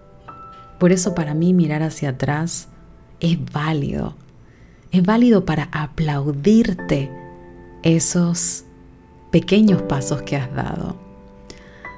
Por 0.79 0.93
eso 0.93 1.15
para 1.15 1.35
mí 1.35 1.55
mirar 1.55 1.83
hacia 1.83 2.11
atrás 2.11 2.69
es 3.21 3.39
válido. 3.53 4.15
Es 4.95 5.03
válido 5.03 5.45
para 5.45 5.71
aplaudirte 5.73 7.11
esos 7.83 8.63
pequeños 9.33 9.83
pasos 9.83 10.23
que 10.23 10.37
has 10.37 10.55
dado. 10.55 10.95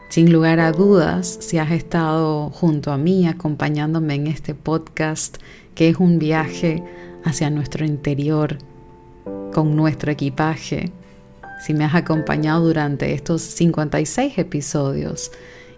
Sin 0.08 0.32
lugar 0.32 0.60
a 0.60 0.72
dudas, 0.72 1.26
si 1.42 1.58
has 1.58 1.72
estado 1.72 2.48
junto 2.48 2.92
a 2.92 2.96
mí 2.96 3.28
acompañándome 3.28 4.14
en 4.14 4.28
este 4.28 4.54
podcast, 4.54 5.36
que 5.74 5.90
es 5.90 5.98
un 5.98 6.18
viaje 6.18 6.82
hacia 7.22 7.50
nuestro 7.50 7.84
interior 7.84 8.56
con 9.52 9.76
nuestro 9.76 10.10
equipaje. 10.10 10.90
Si 11.66 11.74
me 11.74 11.84
has 11.84 11.94
acompañado 11.94 12.64
durante 12.64 13.12
estos 13.12 13.42
56 13.42 14.38
episodios 14.38 15.32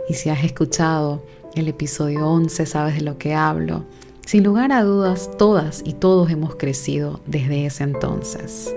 y 0.08 0.14
si 0.14 0.30
has 0.30 0.44
escuchado 0.44 1.26
el 1.56 1.66
episodio 1.66 2.28
11, 2.28 2.64
sabes 2.64 2.94
de 2.94 3.00
lo 3.00 3.18
que 3.18 3.34
hablo. 3.34 3.87
Sin 4.28 4.44
lugar 4.44 4.73
a 4.73 4.82
dudas, 4.82 5.30
todas 5.38 5.80
y 5.87 5.94
todos 5.94 6.30
hemos 6.30 6.54
crecido 6.56 7.18
desde 7.25 7.64
ese 7.64 7.85
entonces. 7.85 8.76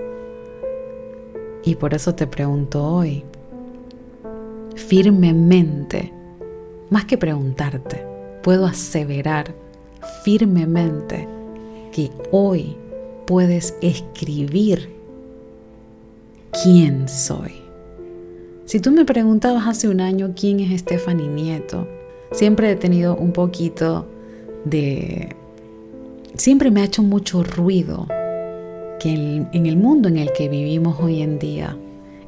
Y 1.62 1.74
por 1.74 1.92
eso 1.92 2.14
te 2.14 2.26
pregunto 2.26 2.82
hoy, 2.82 3.22
firmemente, 4.74 6.10
más 6.88 7.04
que 7.04 7.18
preguntarte, 7.18 8.02
puedo 8.42 8.64
aseverar 8.64 9.54
firmemente 10.24 11.28
que 11.92 12.10
hoy 12.30 12.78
puedes 13.26 13.74
escribir 13.82 14.88
quién 16.62 17.10
soy. 17.10 17.52
Si 18.64 18.80
tú 18.80 18.90
me 18.90 19.04
preguntabas 19.04 19.66
hace 19.66 19.88
un 19.90 20.00
año 20.00 20.32
quién 20.34 20.60
es 20.60 20.80
Stephanie 20.80 21.28
Nieto, 21.28 21.86
siempre 22.30 22.70
he 22.70 22.76
tenido 22.76 23.14
un 23.16 23.34
poquito 23.34 24.06
de... 24.64 25.41
Siempre 26.36 26.70
me 26.70 26.80
ha 26.80 26.84
hecho 26.84 27.02
mucho 27.02 27.42
ruido 27.42 28.06
que 28.98 29.12
en 29.12 29.66
el 29.66 29.76
mundo 29.76 30.08
en 30.08 30.16
el 30.16 30.32
que 30.32 30.48
vivimos 30.48 30.98
hoy 31.00 31.20
en 31.20 31.38
día, 31.38 31.76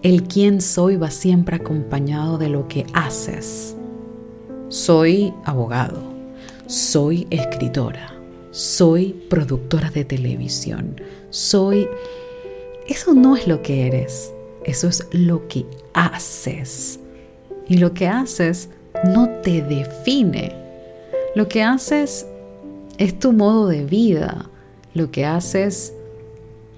el 0.03 0.25
quién 0.25 0.61
soy 0.61 0.97
va 0.97 1.11
siempre 1.11 1.57
acompañado 1.57 2.37
de 2.37 2.51
lo 2.51 2.69
que 2.69 2.85
haces. 2.93 3.75
Soy 4.69 5.33
abogado, 5.45 6.03
soy 6.67 7.27
escritora, 7.31 8.15
soy 8.51 9.15
productora 9.31 9.91
de 9.91 10.05
televisión, 10.05 11.01
soy... 11.31 11.89
Eso 12.87 13.15
no 13.15 13.37
es 13.37 13.49
lo 13.49 13.63
que 13.63 13.87
eres, 13.87 14.31
eso 14.65 14.89
es 14.89 15.07
lo 15.13 15.49
que 15.49 15.65
haces. 15.95 17.01
Y 17.67 17.79
lo 17.79 17.95
que 17.95 18.09
haces 18.09 18.69
no 19.05 19.31
te 19.43 19.63
define. 19.63 20.53
Lo 21.35 21.49
que 21.49 21.63
haces 21.63 22.27
es 22.99 23.19
tu 23.19 23.33
modo 23.33 23.69
de 23.69 23.85
vida. 23.85 24.47
Lo 24.95 25.11
que 25.11 25.25
haces 25.25 25.93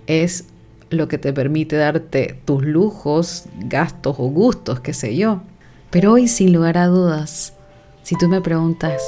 es 0.06 0.46
lo 0.90 1.08
que 1.08 1.18
te 1.18 1.32
permite 1.32 1.76
darte 1.76 2.40
tus 2.44 2.64
lujos, 2.64 3.44
gastos 3.58 4.16
o 4.18 4.28
gustos, 4.28 4.80
qué 4.80 4.94
sé 4.94 5.16
yo. 5.16 5.42
Pero 5.90 6.12
hoy, 6.12 6.28
sin 6.28 6.52
lugar 6.52 6.78
a 6.78 6.86
dudas, 6.86 7.54
si 8.02 8.16
tú 8.16 8.28
me 8.28 8.40
preguntas, 8.40 9.02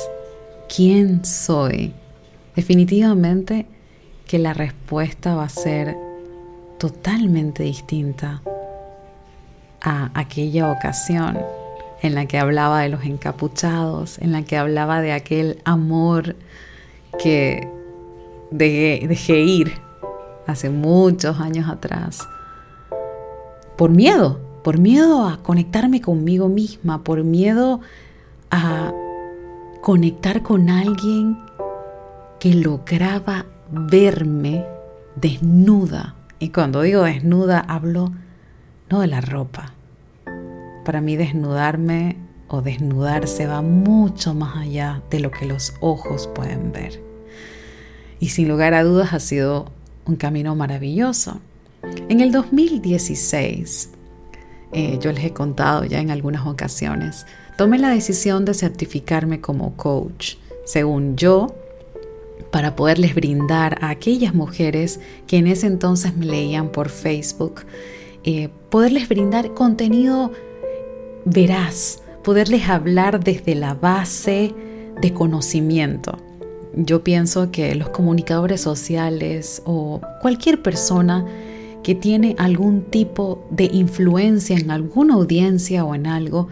¿quién 0.75 1.25
soy? 1.25 1.95
Definitivamente 2.57 3.67
que 4.27 4.39
la 4.39 4.53
respuesta 4.53 5.35
va 5.35 5.45
a 5.45 5.49
ser 5.49 5.97
totalmente 6.79 7.63
distinta 7.63 8.43
a 9.81 10.11
aquella 10.15 10.71
ocasión 10.71 11.39
en 12.03 12.15
la 12.15 12.27
que 12.27 12.39
hablaba 12.39 12.83
de 12.83 12.89
los 12.89 13.05
encapuchados, 13.05 14.19
en 14.19 14.33
la 14.33 14.43
que 14.43 14.57
hablaba 14.57 15.01
de 15.01 15.13
aquel 15.13 15.61
amor 15.65 16.37
que 17.19 17.69
dejé, 18.51 19.41
ir 19.41 19.73
hace 20.47 20.71
muchos 20.71 21.41
años 21.41 21.69
atrás, 21.69 22.27
por 23.77 23.91
miedo, 23.91 24.41
por 24.65 24.79
miedo 24.79 25.27
a 25.27 25.43
conectarme 25.43 26.01
conmigo 26.01 26.49
misma, 26.49 27.05
por 27.05 27.23
miedo 27.25 27.81
a 28.51 28.93
conectar 29.83 30.43
con 30.43 30.71
alguien 30.71 31.39
que 32.41 32.55
lograba 32.55 33.47
verme 33.71 34.65
desnuda. 35.17 36.15
Y 36.39 36.51
cuando 36.51 36.83
digo 36.83 37.03
desnuda, 37.03 37.61
hablo 37.61 38.13
no 38.91 39.01
de 39.01 39.07
la 39.07 39.21
ropa. 39.21 39.73
Para 40.85 41.01
mí 41.01 41.17
desnudarme 41.17 42.17
o 42.49 42.63
desnudarse 42.63 43.47
va 43.47 43.63
mucho 43.63 44.35
más 44.35 44.57
allá 44.57 45.03
de 45.11 45.21
lo 45.21 45.31
que 45.31 45.47
los 45.47 45.75
ojos 45.81 46.29
pueden 46.35 46.73
ver. 46.73 47.01
Y 48.21 48.31
sin 48.31 48.49
lugar 48.49 48.75
a 48.75 48.83
dudas 48.83 49.13
ha 49.13 49.21
sido 49.21 49.71
un 50.07 50.17
camino 50.17 50.55
maravilloso. 50.57 51.41
En 52.09 52.21
el 52.21 52.33
2016, 52.33 53.91
eh, 54.73 54.99
yo 55.01 55.13
les 55.13 55.25
he 55.25 55.33
contado 55.33 55.85
ya 55.85 56.01
en 56.01 56.11
algunas 56.11 56.47
ocasiones, 56.47 57.27
tomé 57.57 57.79
la 57.79 57.91
decisión 57.91 58.45
de 58.45 58.55
certificarme 58.55 59.41
como 59.41 59.77
coach. 59.77 60.37
Según 60.65 61.17
yo, 61.17 61.55
para 62.51 62.77
poderles 62.77 63.15
brindar 63.15 63.79
a 63.83 63.91
aquellas 63.91 64.35
mujeres 64.35 65.01
que 65.27 65.37
en 65.37 65.47
ese 65.47 65.67
entonces 65.67 66.17
me 66.17 66.27
leían 66.27 66.71
por 66.71 66.89
Facebook, 66.89 67.63
eh, 68.25 68.49
poderles 68.71 69.09
brindar 69.09 69.55
contenido 69.55 70.33
veraz, 71.25 72.03
poderles 72.29 72.69
hablar 72.69 73.25
desde 73.25 73.55
la 73.55 73.73
base 73.73 74.55
de 75.01 75.15
conocimiento. 75.15 76.19
Yo 76.75 77.03
pienso 77.03 77.51
que 77.51 77.75
los 77.75 77.89
comunicadores 77.89 78.61
sociales 78.61 79.63
o 79.65 80.03
cualquier 80.21 80.63
persona 80.63 81.25
que 81.83 81.95
tiene 81.95 82.37
algún 82.39 82.83
tipo 82.83 83.47
de 83.49 83.71
influencia 83.73 84.59
en 84.59 84.71
alguna 84.71 85.15
audiencia 85.15 85.87
o 85.87 85.95
en 85.95 86.07
algo, 86.07 86.51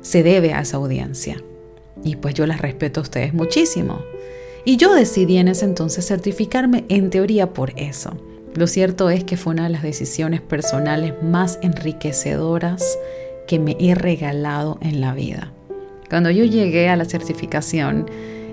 se 0.00 0.24
debe 0.24 0.52
a 0.52 0.62
esa 0.62 0.78
audiencia. 0.78 1.36
Y 2.02 2.16
pues 2.16 2.34
yo 2.34 2.44
las 2.48 2.60
respeto 2.60 2.98
a 2.98 3.04
ustedes 3.04 3.32
muchísimo. 3.34 4.00
Y 4.64 4.78
yo 4.78 4.92
decidí 4.96 5.36
en 5.36 5.46
ese 5.46 5.64
entonces 5.64 6.08
certificarme 6.08 6.86
en 6.88 7.08
teoría 7.10 7.54
por 7.54 7.72
eso. 7.76 8.16
Lo 8.56 8.66
cierto 8.66 9.10
es 9.10 9.22
que 9.22 9.36
fue 9.36 9.52
una 9.52 9.62
de 9.62 9.70
las 9.70 9.84
decisiones 9.84 10.40
personales 10.40 11.14
más 11.22 11.60
enriquecedoras 11.62 12.98
que 13.52 13.58
me 13.58 13.76
he 13.78 13.94
regalado 13.94 14.78
en 14.80 15.02
la 15.02 15.12
vida. 15.12 15.52
Cuando 16.08 16.30
yo 16.30 16.46
llegué 16.46 16.88
a 16.88 16.96
la 16.96 17.04
certificación, 17.04 18.06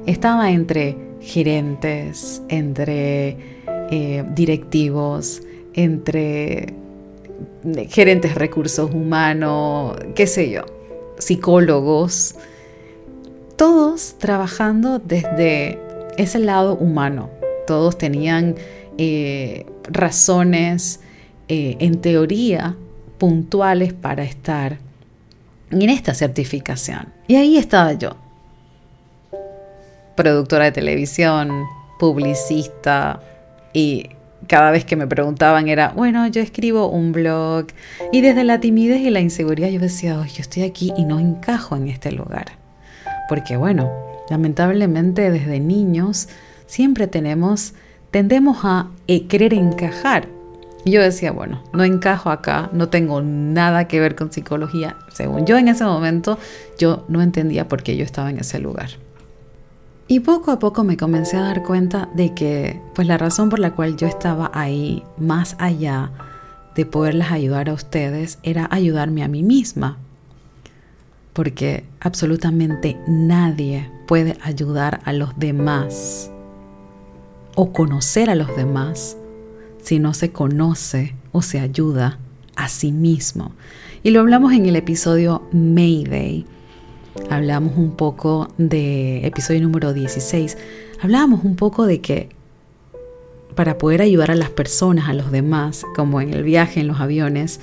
estaba 0.06 0.52
entre 0.52 0.98
gerentes, 1.22 2.42
entre 2.50 3.38
eh, 3.92 4.26
directivos, 4.36 5.42
entre 5.74 6.74
gerentes 7.88 8.34
de 8.34 8.40
recursos 8.40 8.94
humanos, 8.94 9.96
qué 10.16 10.28
sé 10.28 10.50
yo, 10.50 10.66
psicólogos, 11.18 12.36
todos 13.56 14.16
trabajando 14.18 15.00
desde 15.00 15.80
ese 16.18 16.40
lado 16.40 16.76
humano. 16.76 17.30
Todos 17.66 17.98
tenían 17.98 18.56
eh, 18.98 19.66
razones, 19.84 21.00
eh, 21.48 21.78
en 21.80 22.02
teoría, 22.02 22.76
puntuales 23.18 23.94
para 23.94 24.24
estar 24.26 24.89
en 25.72 25.90
esta 25.90 26.14
certificación. 26.14 27.14
Y 27.28 27.36
ahí 27.36 27.58
estaba 27.58 27.94
yo, 27.94 28.16
productora 30.16 30.66
de 30.66 30.72
televisión, 30.72 31.66
publicista 32.00 33.22
y 33.74 34.10
cada 34.48 34.72
vez 34.72 34.86
que 34.86 34.96
me 34.96 35.08
preguntaban 35.08 35.68
era, 35.68 35.90
bueno, 35.90 36.26
yo 36.28 36.42
escribo 36.42 36.90
un 36.90 37.12
blog 37.12 37.68
y 38.12 38.22
desde 38.22 38.44
la 38.44 38.60
timidez 38.60 39.02
y 39.02 39.10
la 39.10 39.20
inseguridad 39.20 39.70
yo 39.70 39.80
decía, 39.80 40.16
yo 40.16 40.42
estoy 40.42 40.64
aquí 40.64 40.92
y 40.98 41.06
no 41.06 41.20
encajo 41.20 41.76
en 41.76 41.88
este 41.88 42.12
lugar. 42.12 42.48
Porque 43.28 43.58
bueno, 43.58 43.92
lamentablemente 44.30 45.30
desde 45.30 45.60
niños 45.60 46.30
siempre 46.66 47.08
tenemos, 47.08 47.74
tendemos 48.12 48.60
a 48.64 48.88
eh, 49.08 49.28
querer 49.28 49.54
encajar. 49.54 50.28
Y 50.86 50.92
yo 50.92 51.02
decía, 51.02 51.32
bueno, 51.32 51.62
no 51.74 51.84
encajo 51.84 52.30
acá, 52.30 52.70
no 52.72 52.90
tengo 52.90 53.22
nada 53.22 53.88
que 53.88 54.00
ver 54.00 54.16
con 54.16 54.32
psicología. 54.32 54.96
Según 55.12 55.46
yo 55.46 55.58
en 55.58 55.68
ese 55.68 55.84
momento, 55.84 56.38
yo 56.78 57.06
no 57.10 57.22
entendía 57.22 57.68
por 57.68 57.84
qué 57.84 57.98
yo 57.98 58.06
estaba 58.06 58.30
en 58.30 58.40
ese 58.40 58.60
lugar. 58.60 58.90
Y 60.08 60.22
poco 60.22 60.52
a 60.52 60.58
poco 60.58 60.84
me 60.84 60.98
comencé 60.98 61.38
a 61.38 61.42
dar 61.42 61.64
cuenta 61.64 62.10
de 62.16 62.34
que, 62.34 62.82
pues 62.96 63.08
la 63.08 63.18
razón 63.18 63.50
por 63.50 63.60
la 63.60 63.74
cual 63.74 63.96
yo 63.96 64.08
estaba 64.08 64.50
ahí, 64.54 65.04
más 65.18 65.56
allá 65.60 66.12
de 66.76 66.86
poderles 66.86 67.30
ayudar 67.30 67.70
a 67.70 67.74
ustedes, 67.74 68.40
era 68.42 68.68
ayudarme 68.72 69.24
a 69.24 69.28
mí 69.28 69.44
misma. 69.44 69.98
Porque 71.34 71.84
absolutamente 72.00 72.98
nadie 73.08 73.92
puede 74.08 74.38
ayudar 74.42 75.02
a 75.06 75.14
los 75.14 75.38
demás 75.38 76.32
o 77.54 77.72
conocer 77.72 78.32
a 78.32 78.36
los 78.36 78.56
demás 78.56 79.16
si 79.90 79.98
no 79.98 80.14
se 80.14 80.32
conoce 80.32 81.16
o 81.32 81.42
se 81.42 81.60
ayuda 81.60 82.20
a 82.56 82.70
sí 82.70 82.92
mismo. 82.92 83.54
Y 84.04 84.12
lo 84.12 84.20
hablamos 84.20 84.54
en 84.54 84.68
el 84.68 84.76
episodio 84.76 85.42
Mayday 85.52 86.46
hablamos 87.32 87.76
un 87.76 87.96
poco 87.96 88.54
de 88.60 89.26
episodio 89.26 89.62
número 89.62 89.92
16, 89.92 90.60
hablábamos 91.02 91.44
un 91.44 91.56
poco 91.56 91.88
de 91.88 92.02
que 92.02 92.30
para 93.56 93.80
poder 93.80 94.04
ayudar 94.04 94.30
a 94.30 94.36
las 94.36 94.52
personas, 94.52 95.10
a 95.10 95.14
los 95.14 95.32
demás, 95.32 95.84
como 95.96 96.22
en 96.22 96.36
el 96.36 96.44
viaje, 96.44 96.82
en 96.82 96.88
los 96.88 97.00
aviones, 97.00 97.60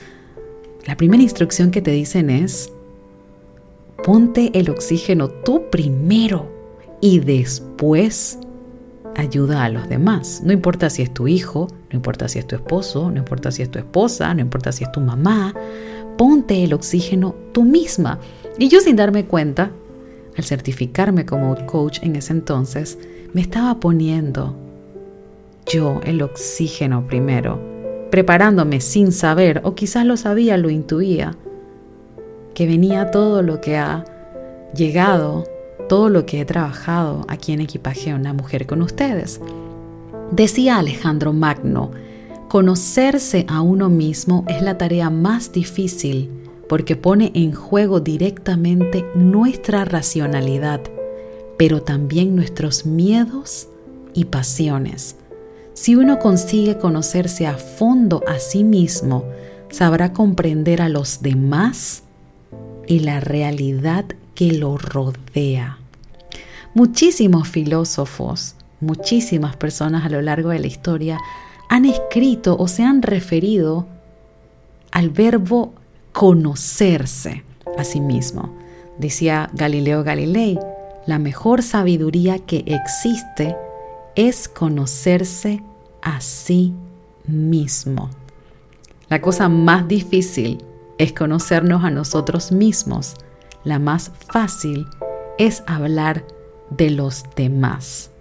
la 0.85 0.97
primera 0.97 1.23
instrucción 1.23 1.71
que 1.71 1.81
te 1.81 1.93
dicen 1.93 2.29
es, 2.29 2.73
ponte 4.03 4.51
el 4.59 4.69
oxígeno 4.69 5.29
tú 5.29 5.71
primero 5.71 6.51
y 7.01 7.21
después 7.21 8.41
ayuda 9.17 9.65
a 9.65 9.69
los 9.69 9.89
demás. 9.89 10.43
No 10.45 10.53
importa 10.53 10.91
si 10.91 11.03
es 11.03 11.13
tu 11.13 11.27
hijo, 11.27 11.69
no 11.91 11.97
importa 11.97 12.29
si 12.29 12.39
es 12.39 12.47
tu 12.47 12.55
esposo, 12.55 13.11
no 13.11 13.19
importa 13.19 13.51
si 13.51 13.63
es 13.63 13.71
tu 13.71 13.79
esposa, 13.79 14.33
no 14.35 14.41
importa 14.41 14.73
si 14.73 14.85
es 14.85 14.93
tu 14.93 15.01
mamá, 15.01 15.55
ponte 16.17 16.63
el 16.63 16.75
oxígeno 16.75 17.35
tú 17.53 17.65
misma. 17.65 18.19
Y 18.59 18.69
yo 18.69 18.81
sin 18.81 18.97
darme 18.97 19.25
cuenta, 19.25 19.71
al 20.37 20.45
certificarme 20.45 21.25
como 21.25 21.55
coach 21.67 22.01
en 22.03 22.17
ese 22.17 22.33
entonces, 22.33 22.99
me 23.33 23.41
estaba 23.41 23.81
poniendo 23.81 24.55
yo 25.67 26.01
el 26.05 26.23
oxígeno 26.23 27.07
primero, 27.07 27.61
preparándome 28.11 28.81
sin 28.81 29.13
saber, 29.13 29.61
o 29.65 29.75
quizás 29.75 30.07
lo 30.07 30.17
sabía, 30.17 30.57
lo 30.57 30.71
intuía, 30.71 31.35
que 32.55 32.67
venía 32.67 33.11
todo 33.11 33.43
lo 33.43 33.61
que 33.61 33.77
ha 33.77 34.05
llegado, 34.75 35.45
todo 35.89 36.09
lo 36.09 36.27
que 36.27 36.41
he 36.41 36.45
trabajado 36.45 37.25
aquí 37.29 37.53
en 37.53 37.61
Equipaje 37.61 38.15
Una 38.15 38.33
Mujer 38.33 38.67
con 38.67 38.83
ustedes. 38.83 39.41
Decía 40.31 40.79
Alejandro 40.79 41.33
Magno, 41.33 41.91
conocerse 42.49 43.47
a 43.49 43.61
uno 43.61 43.89
mismo 43.89 44.45
es 44.49 44.63
la 44.63 44.79
tarea 44.79 45.11
más 45.11 45.53
difícil 45.53 46.31
porque 46.69 46.97
pone 46.97 47.31
en 47.35 47.53
juego 47.53 48.01
directamente 48.01 49.05
nuestra 49.15 49.85
racionalidad, 49.85 50.81
pero 51.57 51.83
también 51.83 52.35
nuestros 52.35 52.87
miedos 52.87 53.69
y 54.15 54.25
pasiones. 54.25 55.17
Si 55.75 55.95
uno 55.95 56.19
consigue 56.19 56.79
conocerse 56.79 57.47
a 57.47 57.55
fondo 57.55 58.23
a 58.27 58.39
sí 58.39 58.65
mismo, 58.65 59.25
sabrá 59.71 60.13
comprender 60.13 60.83
a 60.83 60.89
los 60.89 61.23
demás 61.23 62.03
y 62.87 63.01
la 63.01 63.21
realidad 63.21 64.07
que 64.37 64.53
lo 64.53 64.79
rodea. 64.79 65.79
Muchísimos 66.75 67.49
filósofos, 67.49 68.55
muchísimas 68.81 69.57
personas 69.57 70.05
a 70.05 70.09
lo 70.09 70.23
largo 70.23 70.51
de 70.51 70.61
la 70.61 70.69
historia 70.69 71.19
han 71.69 71.85
escrito 71.85 72.57
o 72.57 72.69
se 72.69 72.85
han 72.85 73.03
referido 73.03 73.87
al 74.93 75.11
verbo 75.11 75.75
conocerse 76.13 77.43
a 77.77 77.83
sí 77.83 78.01
mismo. 78.01 78.55
Decía 78.99 79.51
Galileo 79.53 80.05
Galilei, 80.05 80.59
la 81.07 81.19
mejor 81.19 81.63
sabiduría 81.63 82.39
que 82.39 82.63
existe 82.67 83.57
es 84.15 84.49
conocerse 84.49 85.63
a 86.03 86.21
sí 86.21 86.73
mismo. 87.27 88.11
La 89.09 89.21
cosa 89.21 89.49
más 89.49 89.89
difícil 89.89 90.63
es 90.99 91.13
conocernos 91.13 91.85
a 91.85 91.91
nosotros 91.91 92.53
mismos. 92.53 93.15
La 93.67 93.81
más 93.81 94.13
fácil 94.33 94.87
es 95.39 95.65
hablar 95.67 96.25
de 96.71 96.91
los 96.91 97.25
demás. 97.35 98.13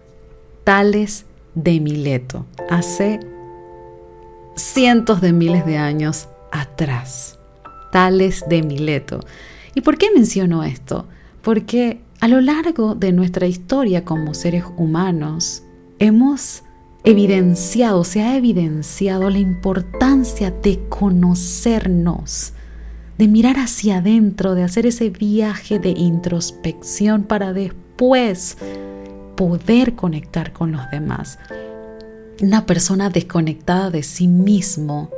Tales 0.64 1.28
de 1.54 1.80
Mileto, 1.80 2.48
hace 2.72 3.20
cientos 4.56 5.22
de 5.22 5.34
miles 5.34 5.64
de 5.68 5.78
años 5.78 6.30
atrás. 6.52 7.38
Tales 7.92 8.44
de 8.50 8.64
Mileto. 8.64 9.20
¿Y 9.76 9.82
por 9.82 10.00
qué 10.00 10.08
menciono 10.12 10.64
esto? 10.64 11.06
Porque 11.44 12.02
a 12.22 12.28
lo 12.28 12.42
largo 12.42 12.96
de 12.96 13.12
nuestra 13.12 13.46
historia 13.46 14.04
como 14.04 14.34
seres 14.34 14.64
humanos 14.78 15.62
hemos 16.00 16.64
evidenciado, 17.04 18.04
se 18.04 18.24
ha 18.24 18.36
evidenciado 18.36 19.30
la 19.30 19.38
importancia 19.38 20.50
de 20.50 20.80
conocernos, 20.90 22.54
de 23.18 23.28
mirar 23.28 23.58
hacia 23.58 23.98
adentro, 23.98 24.56
de 24.56 24.64
hacer 24.64 24.86
ese 24.86 25.10
viaje 25.10 25.80
de 25.80 25.90
introspección 25.90 27.24
para 27.24 27.54
después 27.54 28.58
poder 29.36 29.96
conectar 29.96 30.52
con 30.52 30.72
los 30.72 30.90
demás. 30.92 31.40
Una 32.42 32.66
persona 32.66 33.10
desconectada 33.10 33.90
de 33.90 34.04
sí 34.04 34.28
mismo, 34.28 35.10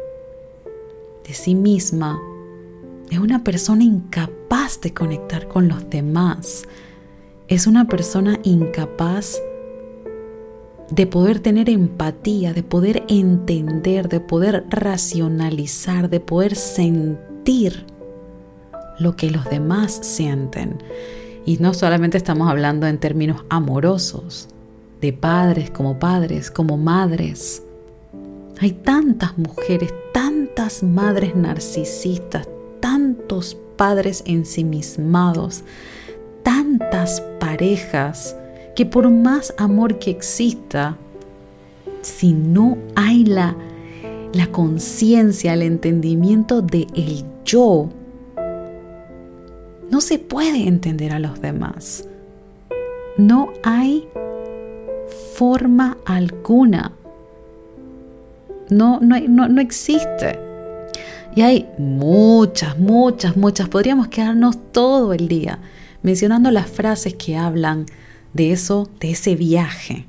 de 1.27 1.33
sí 1.33 1.55
misma, 1.55 2.19
es 3.09 3.17
una 3.17 3.43
persona 3.43 3.83
incapaz 3.83 4.79
de 4.81 4.93
conectar 4.93 5.47
con 5.47 5.67
los 5.67 5.89
demás. 5.89 6.63
Es 7.47 7.65
una 7.65 7.87
persona 7.87 8.39
incapaz 8.43 9.39
de 10.91 11.07
poder 11.07 11.39
tener 11.39 11.69
empatía, 11.69 12.53
de 12.53 12.63
poder 12.63 13.03
entender, 13.07 14.07
de 14.07 14.19
poder 14.19 14.65
racionalizar, 14.69 16.09
de 16.09 16.19
poder 16.19 16.55
sentir 16.55 17.36
lo 18.99 19.15
que 19.15 19.31
los 19.31 19.45
demás 19.45 19.99
sienten. 20.01 20.83
Y 21.45 21.57
no 21.57 21.73
solamente 21.73 22.17
estamos 22.17 22.49
hablando 22.49 22.87
en 22.87 22.97
términos 22.97 23.45
amorosos, 23.49 24.49
de 24.99 25.13
padres 25.13 25.69
como 25.69 25.97
padres, 25.97 26.51
como 26.51 26.75
madres. 26.77 27.63
Hay 28.59 28.71
tantas 28.71 29.37
mujeres, 29.37 29.93
tantas 30.11 30.83
madres 30.83 31.35
narcisistas, 31.35 32.49
tantos 32.81 33.55
padres 33.77 34.23
ensimismados, 34.25 35.63
tantas 36.43 37.21
parejas 37.39 38.35
que 38.75 38.85
por 38.85 39.09
más 39.09 39.53
amor 39.57 39.99
que 39.99 40.11
exista, 40.11 40.97
si 42.01 42.33
no 42.33 42.77
hay 42.95 43.23
la, 43.23 43.55
la 44.33 44.47
conciencia, 44.47 45.53
el 45.53 45.61
entendimiento 45.61 46.61
de 46.61 46.87
yo, 47.47 47.89
no 49.89 50.01
se 50.01 50.19
puede 50.19 50.67
entender 50.67 51.13
a 51.13 51.19
los 51.19 51.41
demás. 51.41 52.07
No 53.17 53.53
hay 53.63 54.07
forma 55.33 55.97
alguna. 56.05 56.91
No, 58.69 58.99
no, 59.01 59.19
no, 59.21 59.47
no 59.47 59.61
existe. 59.61 60.39
Y 61.35 61.41
hay 61.41 61.69
muchas, 61.77 62.77
muchas, 62.77 63.37
muchas. 63.37 63.69
Podríamos 63.69 64.09
quedarnos 64.09 64.57
todo 64.71 65.13
el 65.13 65.27
día 65.27 65.59
mencionando 66.03 66.51
las 66.51 66.67
frases 66.67 67.15
que 67.15 67.37
hablan 67.37 67.85
de 68.33 68.51
eso, 68.51 68.89
de 68.99 69.11
ese 69.11 69.35
viaje 69.35 70.05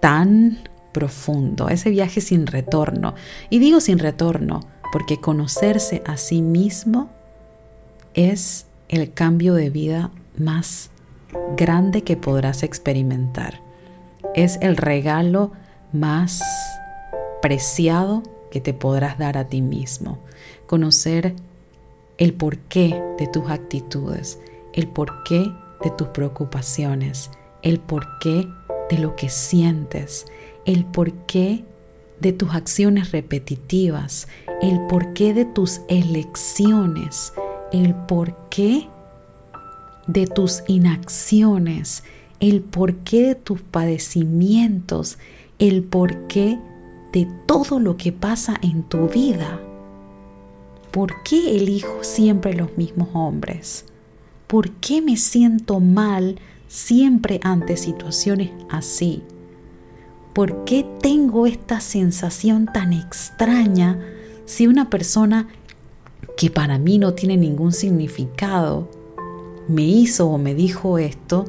tan 0.00 0.58
profundo, 0.92 1.68
ese 1.68 1.90
viaje 1.90 2.20
sin 2.20 2.46
retorno. 2.46 3.14
Y 3.50 3.58
digo 3.58 3.80
sin 3.80 3.98
retorno 3.98 4.60
porque 4.92 5.18
conocerse 5.18 6.02
a 6.06 6.18
sí 6.18 6.42
mismo 6.42 7.10
es 8.14 8.66
el 8.88 9.12
cambio 9.14 9.54
de 9.54 9.70
vida 9.70 10.10
más 10.36 10.90
grande 11.56 12.02
que 12.02 12.18
podrás 12.18 12.62
experimentar. 12.62 13.62
Es 14.34 14.58
el 14.60 14.76
regalo 14.76 15.52
más 15.92 16.42
preciado 17.40 18.22
que 18.50 18.60
te 18.60 18.74
podrás 18.74 19.18
dar 19.18 19.38
a 19.38 19.48
ti 19.48 19.62
mismo. 19.62 20.18
Conocer 20.66 21.34
el 22.18 22.34
porqué 22.34 23.02
de 23.18 23.26
tus 23.26 23.50
actitudes, 23.50 24.38
el 24.74 24.88
porqué 24.88 25.52
de 25.82 25.90
tus 25.90 26.08
preocupaciones, 26.08 27.30
el 27.62 27.80
porqué 27.80 28.46
de 28.90 28.98
lo 28.98 29.16
que 29.16 29.30
sientes, 29.30 30.26
el 30.66 30.84
porqué 30.84 31.64
de 32.22 32.32
tus 32.32 32.54
acciones 32.54 33.10
repetitivas, 33.10 34.28
el 34.62 34.80
porqué 34.86 35.34
de 35.34 35.44
tus 35.44 35.80
elecciones, 35.88 37.32
el 37.72 37.96
porqué 37.96 38.88
de 40.06 40.28
tus 40.28 40.62
inacciones, 40.68 42.04
el 42.38 42.60
porqué 42.60 43.22
de 43.22 43.34
tus 43.34 43.60
padecimientos, 43.60 45.18
el 45.58 45.82
porqué 45.82 46.60
de 47.12 47.28
todo 47.46 47.80
lo 47.80 47.96
que 47.96 48.12
pasa 48.12 48.56
en 48.62 48.84
tu 48.84 49.08
vida. 49.08 49.60
¿Por 50.92 51.24
qué 51.24 51.56
elijo 51.56 52.04
siempre 52.04 52.54
los 52.54 52.76
mismos 52.78 53.08
hombres? 53.14 53.84
¿Por 54.46 54.70
qué 54.74 55.02
me 55.02 55.16
siento 55.16 55.80
mal 55.80 56.38
siempre 56.68 57.40
ante 57.42 57.76
situaciones 57.76 58.50
así? 58.70 59.22
¿Por 60.32 60.64
qué 60.64 60.86
tengo 61.00 61.46
esta 61.46 61.80
sensación 61.80 62.66
tan 62.72 62.92
extraña 62.92 63.98
si 64.46 64.66
una 64.66 64.88
persona 64.88 65.48
que 66.36 66.50
para 66.50 66.78
mí 66.78 66.98
no 66.98 67.12
tiene 67.12 67.36
ningún 67.36 67.72
significado 67.72 68.88
me 69.68 69.82
hizo 69.82 70.28
o 70.28 70.38
me 70.38 70.54
dijo 70.54 70.98
esto? 70.98 71.44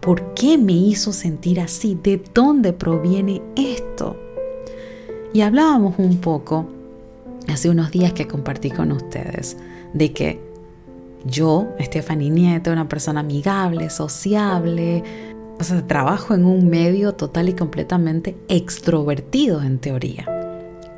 ¿Por 0.00 0.34
qué 0.34 0.58
me 0.58 0.74
hizo 0.74 1.12
sentir 1.12 1.58
así? 1.60 1.98
¿De 2.02 2.22
dónde 2.34 2.72
proviene 2.72 3.40
esto? 3.56 4.16
Y 5.32 5.40
hablábamos 5.40 5.94
un 5.98 6.18
poco 6.18 6.66
hace 7.48 7.70
unos 7.70 7.90
días 7.90 8.12
que 8.12 8.28
compartí 8.28 8.70
con 8.70 8.92
ustedes 8.92 9.56
de 9.94 10.12
que 10.12 10.40
yo, 11.24 11.66
Stephanie 11.80 12.30
Nieto, 12.30 12.70
una 12.72 12.88
persona 12.88 13.20
amigable, 13.20 13.90
sociable, 13.90 15.02
o 15.58 15.64
sea, 15.64 15.86
trabajo 15.86 16.34
en 16.34 16.44
un 16.44 16.68
medio 16.68 17.14
total 17.14 17.48
y 17.48 17.54
completamente 17.54 18.36
extrovertido 18.48 19.62
en 19.62 19.78
teoría. 19.78 20.26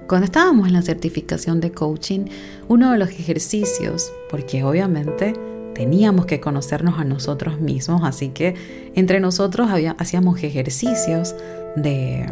Cuando 0.07 0.25
estábamos 0.25 0.67
en 0.67 0.75
la 0.75 0.83
certificación 0.83 1.61
de 1.61 1.73
coaching, 1.73 2.27
uno 2.69 2.93
de 2.93 2.99
los 2.99 3.11
ejercicios, 3.11 4.13
porque 4.29 4.65
obviamente 4.65 5.35
teníamos 5.75 6.27
que 6.27 6.41
conocernos 6.41 6.99
a 6.99 7.05
nosotros 7.05 7.61
mismos, 7.61 8.03
así 8.05 8.31
que 8.31 8.55
entre 8.95 9.21
nosotros 9.21 9.71
hacíamos 9.99 10.43
ejercicios 10.43 11.37
de, 11.77 12.27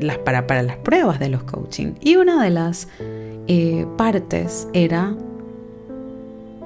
las, 0.00 0.18
para, 0.18 0.46
para, 0.46 0.62
las 0.62 0.76
pruebas 0.76 1.18
de 1.18 1.28
los 1.28 1.42
coaching. 1.42 1.94
Y 2.00 2.16
una 2.16 2.42
de 2.42 2.50
las 2.50 2.88
eh, 3.48 3.86
partes 3.98 4.68
era 4.72 5.16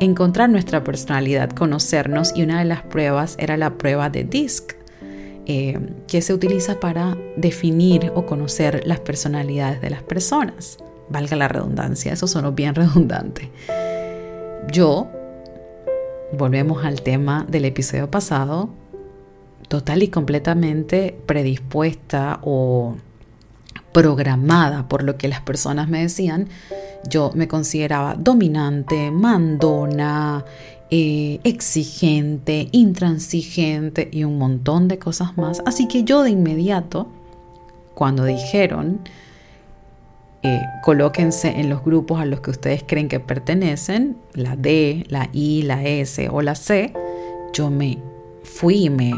encontrar 0.00 0.48
nuestra 0.48 0.82
personalidad, 0.82 1.50
conocernos 1.50 2.32
y 2.34 2.42
una 2.42 2.58
de 2.58 2.64
las 2.64 2.82
pruebas 2.82 3.36
era 3.38 3.56
la 3.56 3.74
prueba 3.74 4.10
de 4.10 4.24
DISC, 4.24 4.74
eh, 5.46 5.78
que 6.08 6.22
se 6.22 6.34
utiliza 6.34 6.80
para 6.80 7.16
definir 7.36 8.10
o 8.14 8.26
conocer 8.26 8.82
las 8.86 9.00
personalidades 9.00 9.80
de 9.80 9.90
las 9.90 10.02
personas. 10.02 10.78
Valga 11.10 11.36
la 11.36 11.48
redundancia, 11.48 12.12
eso 12.12 12.26
sonó 12.26 12.52
bien 12.52 12.74
redundante. 12.76 13.50
Yo, 14.72 15.08
volvemos 16.32 16.84
al 16.84 17.02
tema 17.02 17.46
del 17.48 17.66
episodio 17.66 18.10
pasado, 18.10 18.70
total 19.68 20.02
y 20.02 20.08
completamente 20.08 21.16
predispuesta 21.26 22.40
o 22.42 22.96
programada 23.92 24.88
por 24.88 25.02
lo 25.02 25.16
que 25.16 25.28
las 25.28 25.40
personas 25.40 25.88
me 25.88 26.00
decían, 26.00 26.48
yo 27.08 27.30
me 27.34 27.48
consideraba 27.48 28.14
dominante, 28.14 29.10
mandona, 29.10 30.44
eh, 30.90 31.40
exigente, 31.44 32.68
intransigente 32.72 34.08
y 34.12 34.24
un 34.24 34.38
montón 34.38 34.88
de 34.88 34.98
cosas 34.98 35.36
más. 35.36 35.62
Así 35.64 35.86
que 35.88 36.04
yo 36.04 36.22
de 36.22 36.30
inmediato, 36.30 37.08
cuando 37.94 38.24
dijeron, 38.24 39.00
eh, 40.42 40.60
colóquense 40.82 41.60
en 41.60 41.68
los 41.68 41.84
grupos 41.84 42.20
a 42.20 42.24
los 42.24 42.40
que 42.40 42.50
ustedes 42.50 42.82
creen 42.86 43.08
que 43.08 43.20
pertenecen, 43.20 44.16
la 44.34 44.56
D, 44.56 45.04
la 45.08 45.28
I, 45.32 45.62
la 45.62 45.84
S 45.84 46.28
o 46.30 46.42
la 46.42 46.54
C, 46.54 46.92
yo 47.52 47.70
me 47.70 47.98
fui 48.42 48.86
y 48.86 48.90
me 48.90 49.12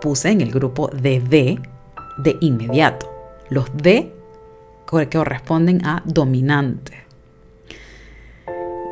puse 0.00 0.30
en 0.30 0.40
el 0.40 0.52
grupo 0.52 0.88
de 0.88 1.20
D 1.20 1.58
de 2.18 2.36
inmediato. 2.40 3.10
Los 3.48 3.66
D 3.76 4.15
que 4.86 5.08
corresponden 5.08 5.84
a 5.84 6.02
dominante. 6.06 7.06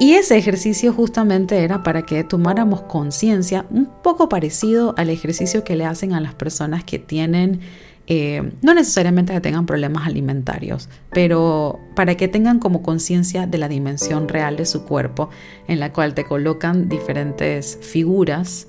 Y 0.01 0.15
ese 0.15 0.37
ejercicio 0.37 0.93
justamente 0.93 1.63
era 1.63 1.83
para 1.83 2.03
que 2.03 2.25
tomáramos 2.25 2.83
conciencia, 2.83 3.65
un 3.71 3.87
poco 4.03 4.29
parecido 4.29 4.95
al 4.97 5.09
ejercicio 5.09 5.63
que 5.63 5.77
le 5.77 5.85
hacen 5.85 6.13
a 6.13 6.21
las 6.21 6.35
personas 6.35 6.85
que 6.85 6.99
tienen, 6.99 7.61
eh, 8.07 8.53
no 8.61 8.75
necesariamente 8.75 9.33
que 9.33 9.41
tengan 9.41 9.67
problemas 9.67 10.07
alimentarios, 10.07 10.89
pero 11.11 11.79
para 11.95 12.17
que 12.17 12.29
tengan 12.29 12.59
como 12.59 12.83
conciencia 12.83 13.47
de 13.47 13.57
la 13.57 13.69
dimensión 13.69 14.29
real 14.29 14.57
de 14.57 14.67
su 14.67 14.85
cuerpo, 14.85 15.31
en 15.69 15.81
la 15.81 15.93
cual 15.93 16.15
te 16.15 16.25
colocan 16.25 16.89
diferentes 16.89 17.79
figuras 17.81 18.67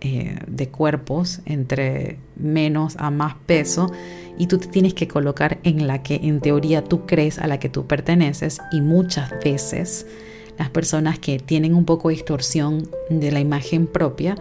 eh, 0.00 0.38
de 0.46 0.68
cuerpos 0.68 1.40
entre 1.44 2.18
menos 2.36 2.94
a 2.98 3.10
más 3.10 3.34
peso 3.46 3.90
y 4.38 4.46
tú 4.46 4.58
te 4.58 4.68
tienes 4.68 4.94
que 4.94 5.08
colocar 5.08 5.58
en 5.64 5.86
la 5.86 6.02
que 6.02 6.16
en 6.22 6.40
teoría 6.40 6.82
tú 6.84 7.06
crees 7.06 7.38
a 7.38 7.46
la 7.46 7.58
que 7.58 7.68
tú 7.68 7.86
perteneces 7.86 8.58
y 8.72 8.80
muchas 8.80 9.32
veces 9.44 10.06
las 10.58 10.70
personas 10.70 11.18
que 11.18 11.38
tienen 11.38 11.74
un 11.74 11.84
poco 11.84 12.08
de 12.08 12.14
distorsión 12.14 12.88
de 13.10 13.30
la 13.30 13.40
imagen 13.40 13.86
propia 13.86 14.36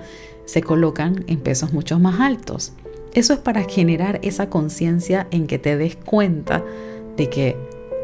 se 0.45 0.61
colocan 0.61 1.25
en 1.27 1.39
pesos 1.39 1.73
mucho 1.73 1.99
más 1.99 2.19
altos. 2.19 2.73
Eso 3.13 3.33
es 3.33 3.39
para 3.39 3.63
generar 3.63 4.19
esa 4.23 4.49
conciencia 4.49 5.27
en 5.31 5.47
que 5.47 5.59
te 5.59 5.77
des 5.77 5.95
cuenta 5.95 6.63
de 7.17 7.29
que 7.29 7.55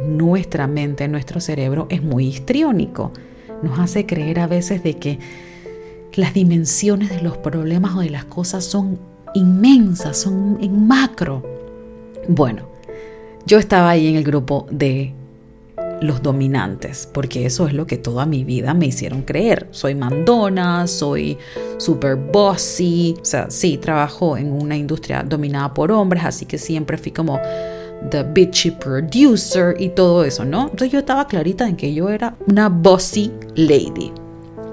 nuestra 0.07 0.67
mente, 0.67 1.07
nuestro 1.07 1.39
cerebro 1.39 1.87
es 1.89 2.03
muy 2.03 2.27
histriónico. 2.27 3.11
Nos 3.61 3.79
hace 3.79 4.05
creer 4.05 4.39
a 4.39 4.47
veces 4.47 4.83
de 4.83 4.95
que 4.97 5.19
las 6.15 6.33
dimensiones 6.33 7.09
de 7.09 7.21
los 7.21 7.37
problemas 7.37 7.95
o 7.95 8.01
de 8.01 8.09
las 8.09 8.25
cosas 8.25 8.65
son 8.65 8.99
inmensas, 9.33 10.17
son 10.17 10.57
en 10.61 10.87
macro. 10.87 11.43
Bueno, 12.27 12.67
yo 13.45 13.59
estaba 13.59 13.89
ahí 13.89 14.07
en 14.07 14.15
el 14.15 14.23
grupo 14.23 14.67
de 14.71 15.13
los 16.01 16.21
dominantes, 16.21 17.09
porque 17.11 17.45
eso 17.45 17.67
es 17.67 17.73
lo 17.73 17.87
que 17.87 17.97
toda 17.97 18.25
mi 18.25 18.43
vida 18.43 18.73
me 18.73 18.87
hicieron 18.87 19.21
creer. 19.21 19.67
Soy 19.71 19.95
mandona, 19.95 20.85
soy 20.87 21.37
super 21.77 22.15
bossy, 22.15 23.15
o 23.21 23.25
sea, 23.25 23.49
sí, 23.49 23.77
trabajo 23.77 24.37
en 24.37 24.51
una 24.51 24.75
industria 24.75 25.23
dominada 25.23 25.73
por 25.73 25.91
hombres, 25.91 26.25
así 26.25 26.45
que 26.45 26.57
siempre 26.57 26.97
fui 26.97 27.11
como 27.11 27.39
the 28.09 28.23
bitchy 28.23 28.71
producer 28.71 29.75
y 29.79 29.89
todo 29.89 30.25
eso, 30.25 30.43
¿no? 30.43 30.63
Entonces 30.63 30.91
yo 30.91 30.99
estaba 30.99 31.27
clarita 31.27 31.67
en 31.67 31.77
que 31.77 31.93
yo 31.93 32.09
era 32.09 32.35
una 32.47 32.67
bossy 32.67 33.31
lady, 33.55 34.11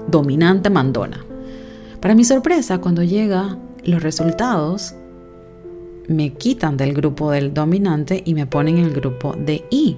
dominante 0.07 0.69
mandona. 0.69 1.25
Para 2.01 2.13
mi 2.13 2.25
sorpresa, 2.25 2.79
cuando 2.79 3.03
llega 3.03 3.57
los 3.83 4.03
resultados, 4.03 4.95
me 6.11 6.33
quitan 6.33 6.77
del 6.77 6.93
grupo 6.93 7.31
del 7.31 7.53
dominante 7.53 8.21
y 8.25 8.33
me 8.33 8.45
ponen 8.45 8.77
en 8.77 8.85
el 8.85 8.93
grupo 8.93 9.35
de 9.37 9.65
I, 9.69 9.95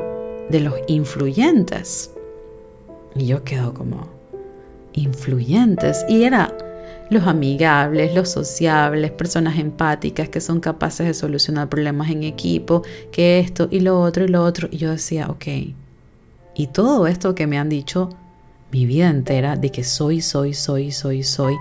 de 0.49 0.59
los 0.59 0.75
influyentes. 0.87 2.11
Y 3.15 3.27
yo 3.27 3.43
quedo 3.43 3.73
como, 3.73 4.07
influyentes. 4.93 6.05
Y 6.07 6.23
era 6.23 6.55
los 7.09 7.27
amigables, 7.27 8.15
los 8.15 8.29
sociables, 8.29 9.11
personas 9.11 9.57
empáticas 9.57 10.29
que 10.29 10.41
son 10.41 10.59
capaces 10.59 11.05
de 11.05 11.13
solucionar 11.13 11.69
problemas 11.69 12.09
en 12.09 12.23
equipo, 12.23 12.83
que 13.11 13.39
esto 13.39 13.67
y 13.69 13.81
lo 13.81 14.01
otro 14.01 14.25
y 14.25 14.27
lo 14.29 14.43
otro. 14.43 14.67
Y 14.71 14.77
yo 14.77 14.91
decía, 14.91 15.27
ok, 15.27 15.45
y 16.55 16.67
todo 16.67 17.07
esto 17.07 17.35
que 17.35 17.47
me 17.47 17.57
han 17.57 17.69
dicho 17.69 18.09
mi 18.71 18.85
vida 18.85 19.09
entera 19.09 19.55
de 19.55 19.71
que 19.71 19.83
soy, 19.83 20.21
soy, 20.21 20.53
soy, 20.53 20.91
soy, 20.91 21.23
soy, 21.23 21.55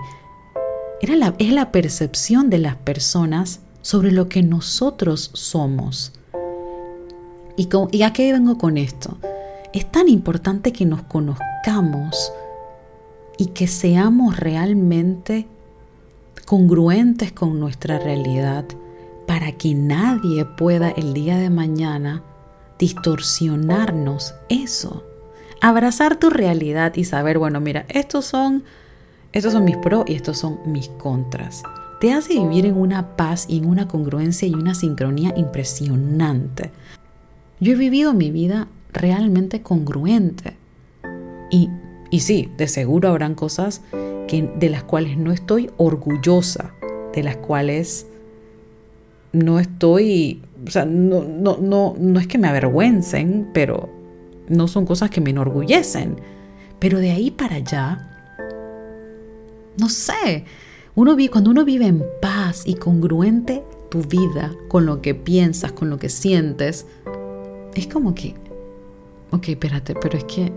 era 1.01 1.15
la, 1.15 1.35
es 1.37 1.51
la 1.51 1.71
percepción 1.71 2.49
de 2.49 2.57
las 2.57 2.75
personas 2.75 3.59
sobre 3.83 4.11
lo 4.11 4.27
que 4.27 4.41
nosotros 4.41 5.29
somos. 5.33 6.11
¿Y, 7.55 7.69
¿Y 7.91 8.01
a 8.01 8.13
qué 8.13 8.33
vengo 8.33 8.57
con 8.57 8.79
esto? 8.79 9.19
es 9.73 9.91
tan 9.91 10.07
importante 10.07 10.71
que 10.71 10.85
nos 10.85 11.01
conozcamos 11.01 12.31
y 13.37 13.47
que 13.47 13.67
seamos 13.67 14.39
realmente 14.39 15.47
congruentes 16.45 17.31
con 17.31 17.59
nuestra 17.59 17.97
realidad 17.97 18.65
para 19.27 19.51
que 19.53 19.73
nadie 19.73 20.45
pueda 20.45 20.89
el 20.89 21.13
día 21.13 21.37
de 21.37 21.49
mañana 21.49 22.21
distorsionarnos 22.77 24.35
eso. 24.49 25.03
Abrazar 25.59 26.17
tu 26.17 26.29
realidad 26.29 26.93
y 26.95 27.05
saber, 27.05 27.39
bueno, 27.39 27.59
mira, 27.59 27.85
estos 27.89 28.25
son 28.25 28.63
estos 29.31 29.53
son 29.53 29.65
mis 29.65 29.77
pros 29.77 30.03
y 30.07 30.13
estos 30.13 30.37
son 30.37 30.59
mis 30.67 30.89
contras. 30.89 31.63
Te 32.03 32.11
hace 32.11 32.33
vivir 32.33 32.65
en 32.65 32.75
una 32.75 33.15
paz 33.15 33.45
y 33.47 33.59
en 33.59 33.65
una 33.65 33.87
congruencia 33.87 34.45
y 34.45 34.53
una 34.53 34.75
sincronía 34.75 35.33
impresionante. 35.37 36.69
Yo 37.61 37.71
he 37.71 37.75
vivido 37.77 38.13
mi 38.13 38.29
vida 38.29 38.67
realmente 38.91 39.61
congruente. 39.61 40.57
Y, 41.49 41.69
y 42.09 42.19
sí, 42.19 42.51
de 42.57 42.67
seguro 42.67 43.07
habrán 43.07 43.35
cosas 43.35 43.83
de 43.93 44.69
las 44.69 44.83
cuales 44.83 45.17
no 45.17 45.31
estoy 45.31 45.71
orgullosa, 45.77 46.73
de 47.15 47.23
las 47.23 47.37
cuales 47.37 48.05
no 49.31 49.61
estoy, 49.61 50.41
o 50.67 50.71
sea, 50.71 50.83
no, 50.83 51.23
no, 51.23 51.55
no, 51.55 51.95
no 51.97 52.19
es 52.19 52.27
que 52.27 52.37
me 52.37 52.49
avergüencen, 52.49 53.49
pero 53.53 53.89
no 54.49 54.67
son 54.67 54.85
cosas 54.85 55.09
que 55.09 55.21
me 55.21 55.29
enorgullecen. 55.29 56.17
Pero 56.79 56.99
de 56.99 57.11
ahí 57.11 57.31
para 57.31 57.55
allá, 57.55 58.27
no 59.77 59.87
sé, 59.87 60.43
uno, 60.95 61.15
cuando 61.31 61.51
uno 61.51 61.65
vive 61.65 61.87
en 61.87 62.03
paz 62.21 62.63
y 62.65 62.75
congruente 62.75 63.63
tu 63.89 64.01
vida 64.01 64.53
con 64.67 64.85
lo 64.85 65.01
que 65.01 65.15
piensas, 65.15 65.71
con 65.71 65.89
lo 65.89 65.97
que 65.97 66.09
sientes, 66.09 66.85
es 67.73 67.87
como 67.87 68.13
que, 68.13 68.35
ok, 69.31 69.49
espérate, 69.49 69.95
pero 69.95 70.17
es 70.17 70.23
que 70.25 70.51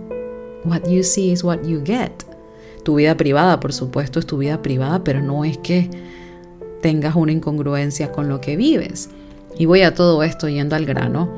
what 0.64 0.83
you 0.88 1.03
see 1.03 1.31
is 1.31 1.42
what 1.42 1.62
you 1.62 1.83
get. 1.85 2.12
Tu 2.83 2.94
vida 2.94 3.16
privada, 3.16 3.59
por 3.61 3.72
supuesto, 3.72 4.18
es 4.18 4.27
tu 4.27 4.38
vida 4.38 4.62
privada, 4.62 5.03
pero 5.03 5.22
no 5.22 5.44
es 5.44 5.59
que 5.59 5.90
tengas 6.83 7.16
una 7.16 7.33
incongruencia 7.33 8.12
con 8.12 8.29
lo 8.29 8.40
que 8.40 8.57
vives. 8.57 9.09
Y 9.59 9.66
voy 9.66 9.83
a 9.83 9.94
todo 9.94 10.22
esto 10.22 10.49
yendo 10.49 10.77
al 10.77 10.85
grano, 10.85 11.31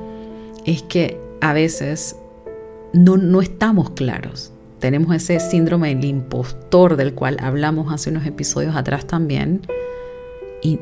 es 0.66 0.82
que 0.82 1.20
a 1.40 1.52
veces 1.52 2.16
no, 2.92 3.16
no 3.16 3.40
estamos 3.40 3.90
claros. 3.90 4.52
Tenemos 4.78 5.14
ese 5.14 5.40
síndrome 5.40 5.94
del 5.94 6.04
impostor 6.04 6.96
del 6.96 7.14
cual 7.14 7.36
hablamos 7.40 7.92
hace 7.92 8.10
unos 8.10 8.26
episodios 8.26 8.76
atrás 8.76 9.06
también. 9.06 9.62
Y, 10.62 10.78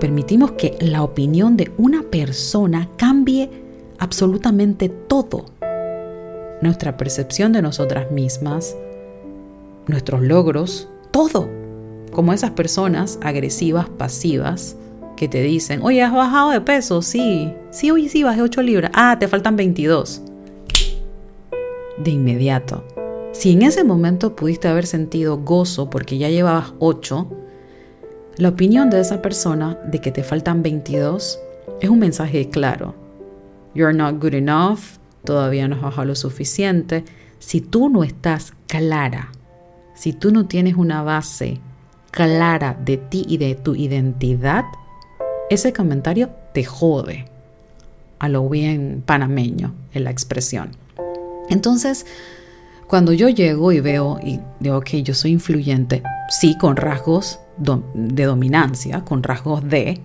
permitimos 0.00 0.52
que 0.52 0.76
la 0.80 1.02
opinión 1.02 1.56
de 1.56 1.70
una 1.76 2.02
persona 2.02 2.88
cambie 2.96 3.50
absolutamente 3.98 4.88
todo. 4.88 5.46
Nuestra 6.62 6.96
percepción 6.96 7.52
de 7.52 7.62
nosotras 7.62 8.10
mismas, 8.10 8.76
nuestros 9.86 10.22
logros, 10.22 10.88
todo. 11.10 11.48
Como 12.12 12.32
esas 12.32 12.52
personas 12.52 13.18
agresivas, 13.22 13.88
pasivas, 13.88 14.76
que 15.16 15.28
te 15.28 15.42
dicen, 15.42 15.82
oye, 15.82 16.02
has 16.02 16.12
bajado 16.12 16.50
de 16.50 16.60
peso, 16.60 17.02
sí, 17.02 17.52
sí, 17.70 17.90
oye, 17.90 18.08
sí, 18.08 18.22
bajé 18.22 18.40
8 18.40 18.62
libras, 18.62 18.90
ah, 18.94 19.16
te 19.18 19.26
faltan 19.26 19.56
22. 19.56 20.22
De 21.98 22.10
inmediato. 22.10 22.97
Si 23.38 23.52
en 23.52 23.62
ese 23.62 23.84
momento 23.84 24.34
pudiste 24.34 24.66
haber 24.66 24.84
sentido 24.84 25.38
gozo 25.38 25.90
porque 25.90 26.18
ya 26.18 26.28
llevabas 26.28 26.72
8, 26.80 27.28
la 28.36 28.48
opinión 28.48 28.90
de 28.90 28.98
esa 28.98 29.22
persona 29.22 29.78
de 29.86 30.00
que 30.00 30.10
te 30.10 30.24
faltan 30.24 30.60
22 30.60 31.38
es 31.80 31.88
un 31.88 32.00
mensaje 32.00 32.50
claro. 32.50 32.96
You're 33.76 33.96
not 33.96 34.20
good 34.20 34.34
enough, 34.34 34.80
todavía 35.22 35.68
no 35.68 35.76
has 35.76 35.82
bajado 35.82 36.06
lo 36.06 36.14
suficiente. 36.16 37.04
Si 37.38 37.60
tú 37.60 37.88
no 37.88 38.02
estás 38.02 38.54
clara, 38.66 39.30
si 39.94 40.12
tú 40.12 40.32
no 40.32 40.46
tienes 40.46 40.74
una 40.74 41.04
base 41.04 41.60
clara 42.10 42.76
de 42.84 42.96
ti 42.96 43.24
y 43.28 43.36
de 43.36 43.54
tu 43.54 43.76
identidad, 43.76 44.64
ese 45.48 45.72
comentario 45.72 46.30
te 46.52 46.64
jode. 46.64 47.26
A 48.18 48.28
lo 48.28 48.48
bien 48.48 49.00
panameño 49.06 49.76
en 49.94 50.02
la 50.02 50.10
expresión. 50.10 50.70
Entonces, 51.48 52.04
cuando 52.88 53.12
yo 53.12 53.28
llego 53.28 53.70
y 53.70 53.80
veo 53.80 54.18
y 54.24 54.40
digo, 54.60 54.78
ok, 54.78 54.88
yo 55.04 55.14
soy 55.14 55.32
influyente, 55.32 56.02
sí, 56.30 56.56
con 56.58 56.76
rasgos 56.76 57.38
de 57.58 58.24
dominancia, 58.24 59.04
con 59.04 59.22
rasgos 59.22 59.62
de, 59.68 60.00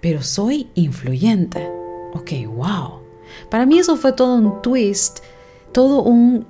pero 0.00 0.22
soy 0.22 0.68
influyente. 0.74 1.66
Ok, 2.12 2.32
wow. 2.54 3.00
Para 3.50 3.64
mí 3.64 3.78
eso 3.78 3.96
fue 3.96 4.12
todo 4.12 4.36
un 4.36 4.60
twist, 4.60 5.20
todo 5.72 6.02
un, 6.02 6.46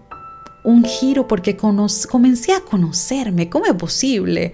un 0.64 0.84
giro 0.84 1.28
porque 1.28 1.56
comencé 1.56 2.52
a 2.52 2.60
conocerme. 2.60 3.48
¿Cómo 3.48 3.66
es 3.66 3.74
posible 3.74 4.52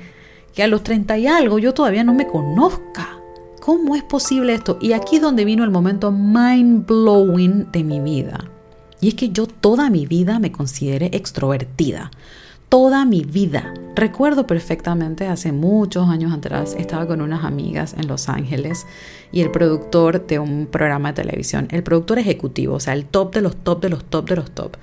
que 0.54 0.62
a 0.62 0.66
los 0.66 0.82
30 0.82 1.18
y 1.18 1.26
algo 1.26 1.58
yo 1.58 1.72
todavía 1.72 2.04
no 2.04 2.12
me 2.12 2.26
conozca? 2.26 3.20
¿Cómo 3.60 3.96
es 3.96 4.02
posible 4.02 4.52
esto? 4.52 4.76
Y 4.82 4.92
aquí 4.92 5.16
es 5.16 5.22
donde 5.22 5.46
vino 5.46 5.64
el 5.64 5.70
momento 5.70 6.12
mind 6.12 6.86
blowing 6.86 7.72
de 7.72 7.84
mi 7.84 8.00
vida. 8.00 8.50
Y 9.04 9.08
es 9.08 9.14
que 9.16 9.28
yo 9.28 9.46
toda 9.46 9.90
mi 9.90 10.06
vida 10.06 10.38
me 10.38 10.50
consideré 10.50 11.10
extrovertida 11.12 12.10
toda 12.70 13.04
mi 13.04 13.22
vida. 13.22 13.74
Recuerdo 13.94 14.46
perfectamente 14.46 15.26
hace 15.26 15.52
muchos 15.52 16.08
años 16.08 16.32
atrás 16.32 16.74
estaba 16.78 17.06
con 17.06 17.20
unas 17.20 17.44
amigas 17.44 17.94
en 17.98 18.08
Los 18.08 18.30
Ángeles 18.30 18.86
y 19.30 19.42
el 19.42 19.50
productor 19.50 20.26
de 20.26 20.38
un 20.38 20.66
programa 20.66 21.12
de 21.12 21.22
televisión, 21.22 21.68
el 21.70 21.82
productor 21.82 22.18
ejecutivo, 22.18 22.76
o 22.76 22.80
sea, 22.80 22.94
el 22.94 23.04
top 23.04 23.34
de 23.34 23.42
los 23.42 23.56
top 23.56 23.82
de 23.82 23.90
los 23.90 24.04
top 24.06 24.26
de 24.26 24.36
los 24.36 24.50
top. 24.52 24.76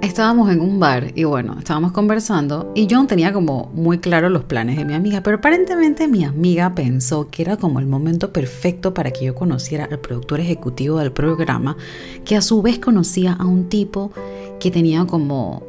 Estábamos 0.00 0.50
en 0.50 0.60
un 0.60 0.78
bar 0.78 1.12
y 1.14 1.24
bueno, 1.24 1.56
estábamos 1.58 1.92
conversando 1.92 2.70
y 2.74 2.86
yo 2.86 3.04
tenía 3.06 3.32
como 3.32 3.72
muy 3.74 3.98
claro 3.98 4.28
los 4.28 4.44
planes 4.44 4.76
de 4.76 4.84
mi 4.84 4.94
amiga, 4.94 5.22
pero 5.22 5.38
aparentemente 5.38 6.06
mi 6.08 6.24
amiga 6.24 6.74
pensó 6.74 7.30
que 7.30 7.42
era 7.42 7.56
como 7.56 7.80
el 7.80 7.86
momento 7.86 8.32
perfecto 8.32 8.92
para 8.94 9.10
que 9.10 9.24
yo 9.24 9.34
conociera 9.34 9.86
al 9.86 9.98
productor 9.98 10.40
ejecutivo 10.40 10.98
del 10.98 11.10
programa, 11.10 11.76
que 12.24 12.36
a 12.36 12.42
su 12.42 12.62
vez 12.62 12.78
conocía 12.78 13.32
a 13.32 13.46
un 13.46 13.68
tipo 13.68 14.12
que 14.60 14.70
tenía 14.70 15.04
como 15.06 15.62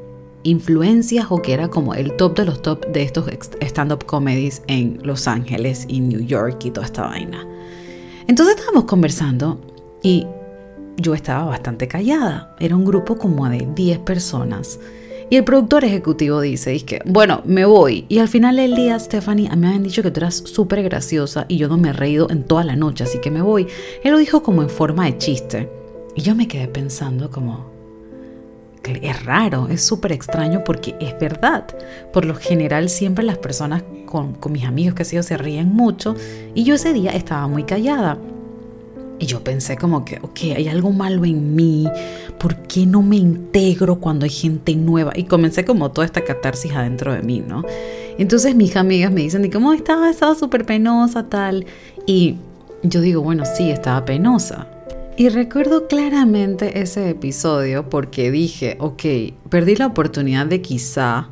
influencias 0.44 1.28
o 1.30 1.42
que 1.42 1.54
era 1.54 1.70
como 1.70 1.96
el 1.96 2.16
top 2.16 2.38
de 2.38 2.46
los 2.46 2.62
top 2.62 2.86
de 2.88 3.02
estos 3.02 3.26
stand-up 3.62 4.06
comedies 4.06 4.62
en 4.68 5.00
Los 5.02 5.28
Ángeles 5.28 5.86
y 5.88 6.02
New 6.02 6.22
York 6.22 6.64
y 6.66 6.72
toda 6.72 6.86
esta 6.86 7.02
vaina. 7.02 7.48
Entonces 8.28 8.58
estábamos 8.58 8.86
conversando 8.86 9.60
y 10.04 10.28
yo 10.98 11.14
estaba 11.14 11.46
bastante 11.46 11.88
callada. 11.88 12.56
Era 12.60 12.76
un 12.76 12.86
grupo 12.86 13.18
como 13.18 13.48
de 13.50 13.68
10 13.76 14.00
personas. 14.00 14.80
Y 15.30 15.38
el 15.38 15.44
productor 15.44 15.84
ejecutivo 15.84 16.40
dice, 16.40 16.80
que, 16.82 17.02
bueno, 17.06 17.42
me 17.46 17.66
voy. 17.66 18.06
Y 18.10 18.20
al 18.20 18.28
final 18.28 18.58
del 18.58 18.76
día, 18.76 19.00
Stephanie, 19.00 19.50
me 19.56 19.68
habían 19.68 19.84
dicho 19.84 20.04
que 20.04 20.12
tú 20.12 20.20
eras 20.20 20.36
súper 20.36 20.84
graciosa 20.84 21.46
y 21.48 21.58
yo 21.58 21.68
no 21.68 21.78
me 21.78 21.90
he 21.90 21.94
reído 21.94 22.30
en 22.30 22.44
toda 22.44 22.64
la 22.64 22.76
noche, 22.76 23.04
así 23.04 23.20
que 23.20 23.32
me 23.32 23.42
voy. 23.42 23.68
Él 24.04 24.12
lo 24.12 24.20
dijo 24.20 24.44
como 24.44 24.62
en 24.62 24.70
forma 24.70 25.06
de 25.06 25.18
chiste. 25.18 25.70
Y 26.16 26.22
yo 26.22 26.36
me 26.36 26.48
quedé 26.48 26.68
pensando 26.68 27.32
como, 27.32 27.76
es 28.94 29.26
raro, 29.26 29.68
es 29.70 29.84
súper 29.84 30.12
extraño 30.12 30.64
porque 30.64 30.96
es 31.00 31.18
verdad. 31.20 31.66
Por 32.14 32.26
lo 32.26 32.36
general 32.36 32.90
siempre 32.90 33.26
las 33.26 33.38
personas 33.38 33.84
con, 34.06 34.38
mis 34.50 34.66
amigos 34.66 34.96
que 34.96 35.06
sé 35.06 35.16
yo 35.16 35.24
se 35.24 35.38
ríen 35.38 35.74
mucho 35.74 36.16
y 36.54 36.64
yo 36.64 36.76
ese 36.76 36.94
día 36.94 37.12
estaba 37.12 37.48
muy 37.48 37.64
callada. 37.64 38.18
Y 39.20 39.28
yo 39.28 39.44
pensé 39.44 39.78
como 39.78 40.04
que, 40.04 40.18
ok, 40.22 40.40
hay 40.56 40.68
algo 40.68 40.92
malo 40.92 41.24
en 41.24 41.56
mí, 41.56 41.88
¿por 42.38 42.56
qué 42.64 42.86
no 42.86 43.02
me 43.02 43.16
integro 43.16 44.00
cuando 44.00 44.26
hay 44.26 44.30
gente 44.30 44.76
nueva? 44.76 45.14
Y 45.16 45.24
comencé 45.24 45.64
como 45.64 45.92
toda 45.92 46.06
esta 46.06 46.24
catarsis 46.24 46.74
adentro 46.74 47.14
de 47.14 47.22
mí, 47.22 47.42
¿no? 47.46 47.64
Entonces 48.18 48.56
mis 48.56 48.76
amigas 48.76 49.12
me 49.12 49.22
dicen, 49.22 49.46
¿y 49.46 49.50
cómo 49.50 49.74
estaba? 49.74 50.10
Estaba 50.10 50.36
súper 50.36 50.66
penosa, 50.66 51.30
tal. 51.30 51.66
Y 52.06 52.36
yo 52.84 53.02
digo, 53.02 53.22
bueno, 53.22 53.44
sí, 53.46 53.72
estaba 53.72 54.04
penosa. 54.04 54.68
Y 55.18 55.30
recuerdo 55.30 55.88
claramente 55.88 56.82
ese 56.82 57.10
episodio 57.10 57.90
porque 57.90 58.32
dije, 58.32 58.76
ok, 58.82 59.04
perdí 59.50 59.78
la 59.78 59.88
oportunidad 59.88 60.46
de 60.46 60.62
quizá 60.62 61.30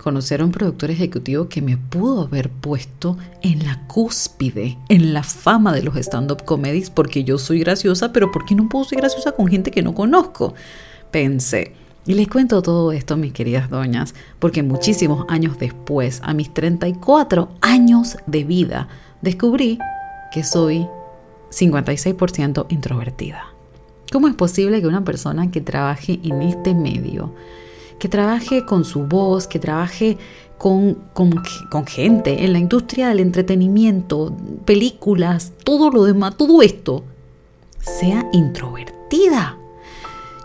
conocer 0.00 0.40
a 0.40 0.44
un 0.44 0.50
productor 0.50 0.90
ejecutivo 0.90 1.48
que 1.48 1.62
me 1.62 1.76
pudo 1.76 2.22
haber 2.22 2.50
puesto 2.50 3.18
en 3.42 3.64
la 3.64 3.86
cúspide, 3.86 4.78
en 4.88 5.12
la 5.12 5.22
fama 5.22 5.72
de 5.72 5.82
los 5.82 5.96
stand-up 5.96 6.44
comedies, 6.44 6.90
porque 6.90 7.22
yo 7.22 7.38
soy 7.38 7.60
graciosa, 7.60 8.12
pero 8.12 8.32
¿por 8.32 8.44
qué 8.44 8.54
no 8.54 8.68
puedo 8.68 8.84
ser 8.84 8.98
graciosa 8.98 9.32
con 9.32 9.46
gente 9.48 9.70
que 9.70 9.82
no 9.82 9.94
conozco? 9.94 10.54
Pensé. 11.10 11.74
Y 12.06 12.14
les 12.14 12.28
cuento 12.28 12.62
todo 12.62 12.92
esto, 12.92 13.16
mis 13.16 13.32
queridas 13.32 13.68
doñas, 13.68 14.14
porque 14.38 14.62
muchísimos 14.62 15.26
años 15.28 15.58
después, 15.58 16.20
a 16.24 16.32
mis 16.32 16.52
34 16.52 17.50
años 17.60 18.16
de 18.26 18.44
vida, 18.44 18.88
descubrí 19.20 19.78
que 20.32 20.44
soy 20.44 20.86
56% 21.50 22.66
introvertida. 22.70 23.44
¿Cómo 24.10 24.28
es 24.28 24.34
posible 24.34 24.80
que 24.80 24.86
una 24.86 25.04
persona 25.04 25.50
que 25.50 25.60
trabaje 25.60 26.18
en 26.24 26.42
este 26.42 26.74
medio, 26.74 27.34
que 28.00 28.08
trabaje 28.08 28.64
con 28.64 28.84
su 28.84 29.04
voz, 29.04 29.46
que 29.46 29.60
trabaje 29.60 30.18
con, 30.58 30.94
con, 31.12 31.86
gente 31.86 32.44
en 32.44 32.52
la 32.52 32.58
industria 32.58 33.08
del 33.08 33.20
entretenimiento, 33.20 34.36
películas, 34.64 35.52
todo 35.64 35.90
lo 35.90 36.04
demás, 36.04 36.36
todo 36.36 36.62
esto, 36.62 37.04
sea 37.78 38.28
introvertida? 38.32 39.56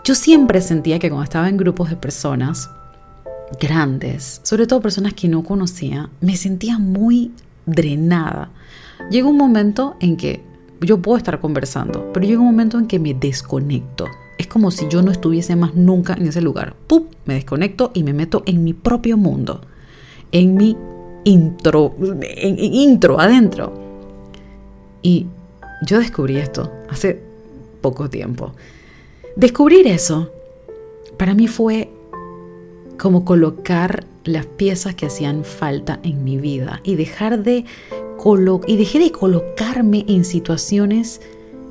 Yo 0.04 0.14
siempre 0.14 0.60
sentía 0.60 0.98
que 0.98 1.08
cuando 1.08 1.24
estaba 1.24 1.48
en 1.48 1.56
grupos 1.56 1.90
de 1.90 1.96
personas 1.96 2.70
grandes, 3.60 4.40
sobre 4.44 4.66
todo 4.66 4.80
personas 4.80 5.14
que 5.14 5.28
no 5.28 5.42
conocía, 5.42 6.10
me 6.20 6.36
sentía 6.36 6.78
muy 6.78 7.32
drenada. 7.64 8.50
Llega 9.10 9.28
un 9.28 9.36
momento 9.36 9.96
en 10.00 10.16
que 10.16 10.44
yo 10.80 11.00
puedo 11.00 11.16
estar 11.16 11.40
conversando, 11.40 12.12
pero 12.12 12.26
llega 12.26 12.40
un 12.40 12.46
momento 12.46 12.78
en 12.78 12.86
que 12.86 12.98
me 12.98 13.14
desconecto. 13.14 14.06
Es 14.38 14.46
como 14.46 14.70
si 14.70 14.86
yo 14.88 15.02
no 15.02 15.10
estuviese 15.10 15.56
más 15.56 15.74
nunca 15.74 16.14
en 16.14 16.26
ese 16.26 16.40
lugar. 16.40 16.74
¡Pum! 16.86 17.04
Me 17.24 17.34
desconecto 17.34 17.90
y 17.94 18.02
me 18.02 18.12
meto 18.12 18.42
en 18.46 18.64
mi 18.64 18.74
propio 18.74 19.16
mundo, 19.16 19.60
en 20.32 20.54
mi 20.54 20.76
intro, 21.24 21.94
en, 22.22 22.58
intro 22.58 23.18
adentro. 23.20 23.72
Y 25.02 25.26
yo 25.86 25.98
descubrí 25.98 26.36
esto 26.36 26.70
hace 26.90 27.20
poco 27.80 28.10
tiempo. 28.10 28.52
Descubrir 29.36 29.86
eso 29.86 30.30
para 31.16 31.34
mí 31.34 31.48
fue 31.48 31.90
como 32.98 33.24
colocar 33.24 34.04
las 34.24 34.46
piezas 34.46 34.94
que 34.94 35.06
hacían 35.06 35.44
falta 35.44 36.00
en 36.02 36.24
mi 36.24 36.36
vida 36.38 36.80
y 36.82 36.96
dejar 36.96 37.42
de 37.42 37.64
y 38.66 38.76
dejé 38.76 38.98
de 38.98 39.12
colocarme 39.12 40.04
en 40.08 40.24
situaciones 40.24 41.20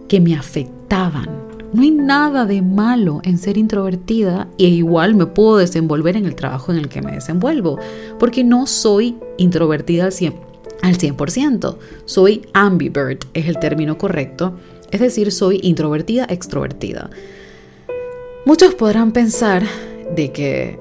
que 0.08 0.22
me 0.22 0.36
afectaban. 0.36 1.55
No 1.74 1.82
hay 1.82 1.92
nada 1.92 2.46
de 2.46 2.62
malo 2.62 3.22
en 3.24 3.38
ser 3.38 3.58
introvertida 3.58 4.48
e 4.58 4.66
igual 4.66 5.16
me 5.16 5.26
puedo 5.26 5.58
desenvolver 5.58 6.16
en 6.16 6.26
el 6.26 6.36
trabajo 6.36 6.72
en 6.72 6.78
el 6.78 6.90
que 6.90 7.02
me 7.02 7.12
desenvuelvo, 7.12 7.80
porque 8.20 8.44
no 8.44 8.68
soy 8.68 9.18
introvertida 9.38 10.06
al 10.06 10.12
100%. 10.12 10.34
Al 10.82 10.98
100%. 10.98 11.78
Soy 12.06 12.48
ambivert, 12.54 13.26
es 13.34 13.48
el 13.48 13.60
término 13.60 13.98
correcto, 13.98 14.56
es 14.92 15.00
decir, 15.00 15.32
soy 15.32 15.60
introvertida 15.64 16.26
extrovertida. 16.30 17.10
Muchos 18.46 18.76
podrán 18.76 19.12
pensar 19.12 19.64
de 20.16 20.32
que 20.32 20.80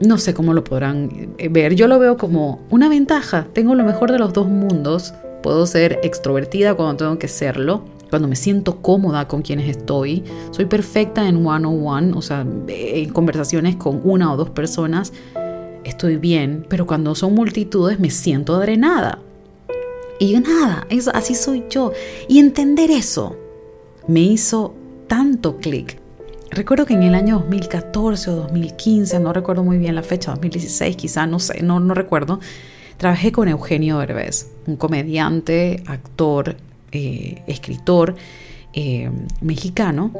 no 0.00 0.18
sé 0.18 0.34
cómo 0.34 0.54
lo 0.54 0.64
podrán 0.64 1.34
eh, 1.38 1.48
ver. 1.48 1.74
Yo 1.74 1.86
lo 1.86 1.98
veo 1.98 2.16
como 2.16 2.60
una 2.70 2.88
ventaja. 2.88 3.46
Tengo 3.52 3.74
lo 3.74 3.84
mejor 3.84 4.10
de 4.10 4.18
los 4.18 4.32
dos 4.32 4.48
mundos. 4.48 5.14
Puedo 5.42 5.66
ser 5.66 6.00
extrovertida 6.02 6.74
cuando 6.74 7.04
tengo 7.04 7.18
que 7.18 7.28
serlo, 7.28 7.84
cuando 8.12 8.28
me 8.28 8.36
siento 8.36 8.82
cómoda 8.82 9.26
con 9.26 9.40
quienes 9.40 9.70
estoy. 9.74 10.22
Soy 10.50 10.66
perfecta 10.66 11.26
en 11.26 11.46
one 11.46 11.66
on 11.66 11.86
one, 11.86 12.12
o 12.14 12.20
sea, 12.20 12.46
en 12.68 13.08
conversaciones 13.08 13.76
con 13.76 14.02
una 14.04 14.30
o 14.30 14.36
dos 14.36 14.50
personas. 14.50 15.14
Estoy 15.82 16.18
bien, 16.18 16.66
pero 16.68 16.86
cuando 16.86 17.14
son 17.14 17.34
multitudes 17.34 17.98
me 17.98 18.10
siento 18.10 18.58
drenada. 18.58 19.18
Y 20.18 20.38
nada, 20.40 20.86
así 21.14 21.34
soy 21.34 21.64
yo. 21.70 21.92
Y 22.28 22.38
entender 22.38 22.90
eso 22.90 23.34
me 24.06 24.20
hizo 24.20 24.74
tanto 25.06 25.56
clic 25.56 25.96
Recuerdo 26.50 26.84
que 26.84 26.92
en 26.92 27.02
el 27.02 27.14
año 27.14 27.38
2014 27.38 28.28
o 28.28 28.36
2015, 28.36 29.20
no 29.20 29.32
recuerdo 29.32 29.64
muy 29.64 29.78
bien 29.78 29.94
la 29.94 30.02
fecha, 30.02 30.32
2016 30.32 30.96
quizá, 30.96 31.26
no 31.26 31.38
sé, 31.38 31.62
no, 31.62 31.80
no 31.80 31.94
recuerdo, 31.94 32.40
trabajé 32.98 33.32
con 33.32 33.48
Eugenio 33.48 34.00
Derbez, 34.00 34.50
un 34.66 34.76
comediante, 34.76 35.82
actor, 35.86 36.56
eh, 36.92 37.42
escritor 37.46 38.14
eh, 38.74 39.10
mexicano, 39.40 40.10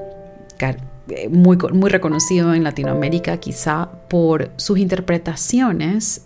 eh, 1.08 1.28
muy, 1.28 1.56
muy 1.72 1.90
reconocido 1.90 2.54
en 2.54 2.64
Latinoamérica 2.64 3.36
quizá 3.38 3.90
por 4.08 4.50
sus 4.56 4.78
interpretaciones, 4.78 6.22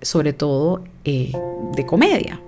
sobre 0.00 0.32
todo 0.32 0.84
de 1.04 1.86
comedia. 1.86 2.40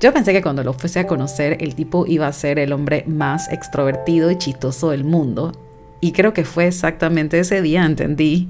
Yo 0.00 0.12
pensé 0.12 0.32
que 0.32 0.42
cuando 0.42 0.62
lo 0.62 0.72
fuese 0.72 1.00
a 1.00 1.06
conocer, 1.06 1.58
el 1.60 1.74
tipo 1.74 2.06
iba 2.06 2.26
a 2.26 2.32
ser 2.32 2.58
el 2.58 2.72
hombre 2.72 3.04
más 3.06 3.50
extrovertido 3.50 4.30
y 4.30 4.38
chistoso 4.38 4.90
del 4.90 5.04
mundo. 5.04 5.52
Y 6.00 6.12
creo 6.12 6.32
que 6.32 6.44
fue 6.44 6.66
exactamente 6.66 7.38
ese 7.38 7.62
día, 7.62 7.84
entendí 7.86 8.48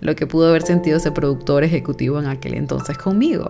lo 0.00 0.14
que 0.16 0.26
pudo 0.26 0.48
haber 0.48 0.62
sentido 0.62 0.98
ese 0.98 1.12
productor 1.12 1.64
ejecutivo 1.64 2.18
en 2.18 2.26
aquel 2.26 2.54
entonces 2.54 2.96
conmigo. 2.96 3.48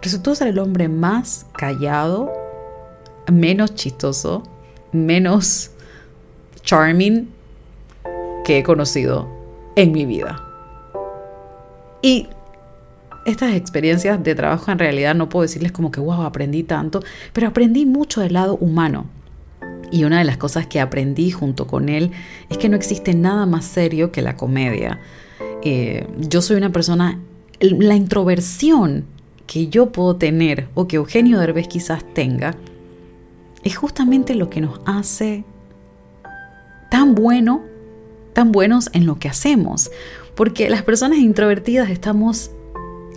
Resultó 0.00 0.34
ser 0.34 0.48
el 0.48 0.58
hombre 0.58 0.88
más 0.88 1.46
callado, 1.56 2.32
menos 3.30 3.74
chistoso, 3.74 4.42
menos 4.92 5.70
charming 6.62 7.28
que 8.44 8.58
he 8.58 8.62
conocido 8.62 9.28
en 9.76 9.92
mi 9.92 10.06
vida. 10.06 10.42
Y 12.02 12.28
estas 13.24 13.54
experiencias 13.54 14.22
de 14.22 14.34
trabajo 14.34 14.72
en 14.72 14.78
realidad 14.78 15.14
no 15.14 15.28
puedo 15.28 15.42
decirles 15.42 15.72
como 15.72 15.92
que, 15.92 16.00
wow, 16.00 16.22
aprendí 16.22 16.64
tanto, 16.64 17.00
pero 17.32 17.48
aprendí 17.48 17.86
mucho 17.86 18.20
del 18.20 18.32
lado 18.32 18.56
humano. 18.56 19.06
Y 19.90 20.04
una 20.04 20.18
de 20.18 20.24
las 20.24 20.38
cosas 20.38 20.66
que 20.66 20.80
aprendí 20.80 21.30
junto 21.30 21.66
con 21.66 21.88
él 21.88 22.10
es 22.48 22.58
que 22.58 22.68
no 22.68 22.76
existe 22.76 23.14
nada 23.14 23.46
más 23.46 23.64
serio 23.64 24.10
que 24.10 24.22
la 24.22 24.36
comedia. 24.36 25.00
Eh, 25.62 26.06
yo 26.18 26.42
soy 26.42 26.56
una 26.56 26.70
persona, 26.70 27.20
la 27.60 27.94
introversión 27.94 29.04
que 29.46 29.68
yo 29.68 29.92
puedo 29.92 30.16
tener 30.16 30.68
o 30.74 30.88
que 30.88 30.96
Eugenio 30.96 31.38
Derbez 31.38 31.68
quizás 31.68 32.02
tenga, 32.14 32.56
es 33.64 33.76
justamente 33.76 34.34
lo 34.34 34.50
que 34.50 34.60
nos 34.60 34.80
hace 34.84 35.44
tan 36.90 37.14
bueno, 37.14 37.62
tan 38.32 38.52
buenos 38.52 38.90
en 38.92 39.06
lo 39.06 39.18
que 39.18 39.28
hacemos. 39.28 39.90
Porque 40.34 40.68
las 40.70 40.82
personas 40.82 41.18
introvertidas 41.18 41.90
estamos, 41.90 42.50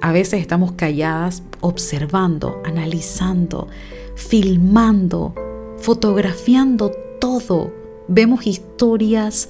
a 0.01 0.11
veces 0.11 0.41
estamos 0.41 0.73
calladas, 0.73 1.43
observando, 1.61 2.61
analizando, 2.65 3.67
filmando, 4.15 5.33
fotografiando 5.77 6.91
todo. 7.19 7.73
Vemos 8.07 8.45
historias 8.47 9.49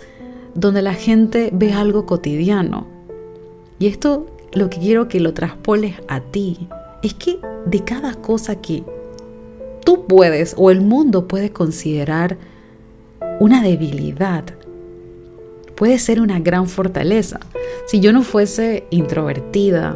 donde 0.53 0.81
la 0.81 0.93
gente 0.93 1.49
ve 1.53 1.73
algo 1.73 2.05
cotidiano. 2.05 2.88
Y 3.79 3.88
esto 3.88 4.27
lo 4.53 4.69
que 4.69 4.79
quiero 4.79 5.08
que 5.08 5.19
lo 5.19 5.34
traspoles 5.34 5.95
a 6.08 6.21
ti 6.21 6.69
es 7.03 7.13
que 7.13 7.39
de 7.65 7.84
cada 7.84 8.13
cosa 8.13 8.62
que 8.62 8.84
tú 9.86 10.06
puedes 10.08 10.56
o 10.58 10.71
el 10.71 10.82
mundo 10.82 11.30
puede 11.30 11.52
considerar 11.52 12.38
una 13.39 13.63
debilidad, 13.63 14.43
puede 15.76 16.00
ser 16.00 16.19
una 16.19 16.39
gran 16.39 16.67
fortaleza. 16.67 17.39
Si 17.88 18.02
yo 18.02 18.12
no 18.12 18.24
fuese 18.24 18.86
introvertida, 18.89 19.95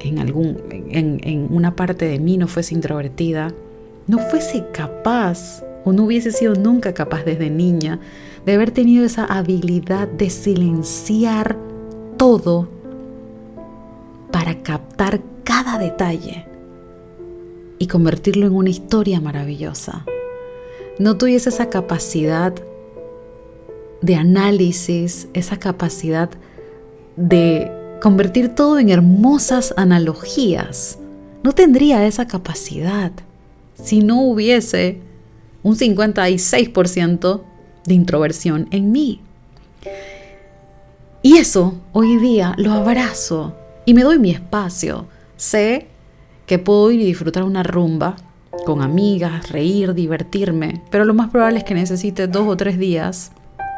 en, 0.00 0.18
algún, 0.18 0.58
en, 0.70 1.20
en 1.24 1.48
una 1.50 1.74
parte 1.74 2.04
de 2.04 2.20
mí 2.20 2.36
no 2.36 2.46
fuese 2.46 2.74
introvertida, 2.74 3.52
no 4.06 4.18
fuese 4.18 4.66
capaz 4.72 5.64
o 5.84 5.92
no 5.92 6.04
hubiese 6.04 6.30
sido 6.30 6.54
nunca 6.54 6.92
capaz 6.92 7.24
desde 7.24 7.48
niña 7.50 8.00
de 8.44 8.52
haber 8.52 8.70
tenido 8.70 9.06
esa 9.06 9.24
habilidad 9.24 10.06
de 10.06 10.28
silenciar 10.28 11.56
todo 12.18 12.68
para 14.30 14.62
captar 14.62 15.20
cada 15.44 15.78
detalle 15.78 16.53
y 17.78 17.86
convertirlo 17.86 18.46
en 18.46 18.54
una 18.54 18.70
historia 18.70 19.20
maravillosa. 19.20 20.04
No 20.98 21.16
tuviese 21.16 21.48
esa 21.48 21.70
capacidad 21.70 22.54
de 24.00 24.14
análisis, 24.14 25.28
esa 25.32 25.58
capacidad 25.58 26.30
de 27.16 27.70
convertir 28.00 28.50
todo 28.54 28.78
en 28.78 28.90
hermosas 28.90 29.74
analogías. 29.76 30.98
No 31.42 31.52
tendría 31.52 32.06
esa 32.06 32.26
capacidad 32.26 33.12
si 33.74 34.00
no 34.00 34.22
hubiese 34.22 35.00
un 35.62 35.76
56% 35.76 37.42
de 37.86 37.94
introversión 37.94 38.68
en 38.70 38.92
mí. 38.92 39.20
Y 41.22 41.38
eso 41.38 41.80
hoy 41.92 42.18
día 42.18 42.54
lo 42.58 42.72
abrazo 42.72 43.56
y 43.86 43.94
me 43.94 44.02
doy 44.02 44.18
mi 44.18 44.30
espacio. 44.30 45.06
Sé 45.36 45.88
que 46.46 46.58
puedo 46.58 46.90
ir 46.90 47.00
y 47.00 47.06
disfrutar 47.06 47.44
una 47.44 47.62
rumba 47.62 48.16
con 48.64 48.82
amigas, 48.82 49.50
reír, 49.50 49.94
divertirme, 49.94 50.82
pero 50.90 51.04
lo 51.04 51.14
más 51.14 51.30
probable 51.30 51.58
es 51.58 51.64
que 51.64 51.74
necesite 51.74 52.26
dos 52.26 52.46
o 52.46 52.56
tres 52.56 52.78
días 52.78 53.32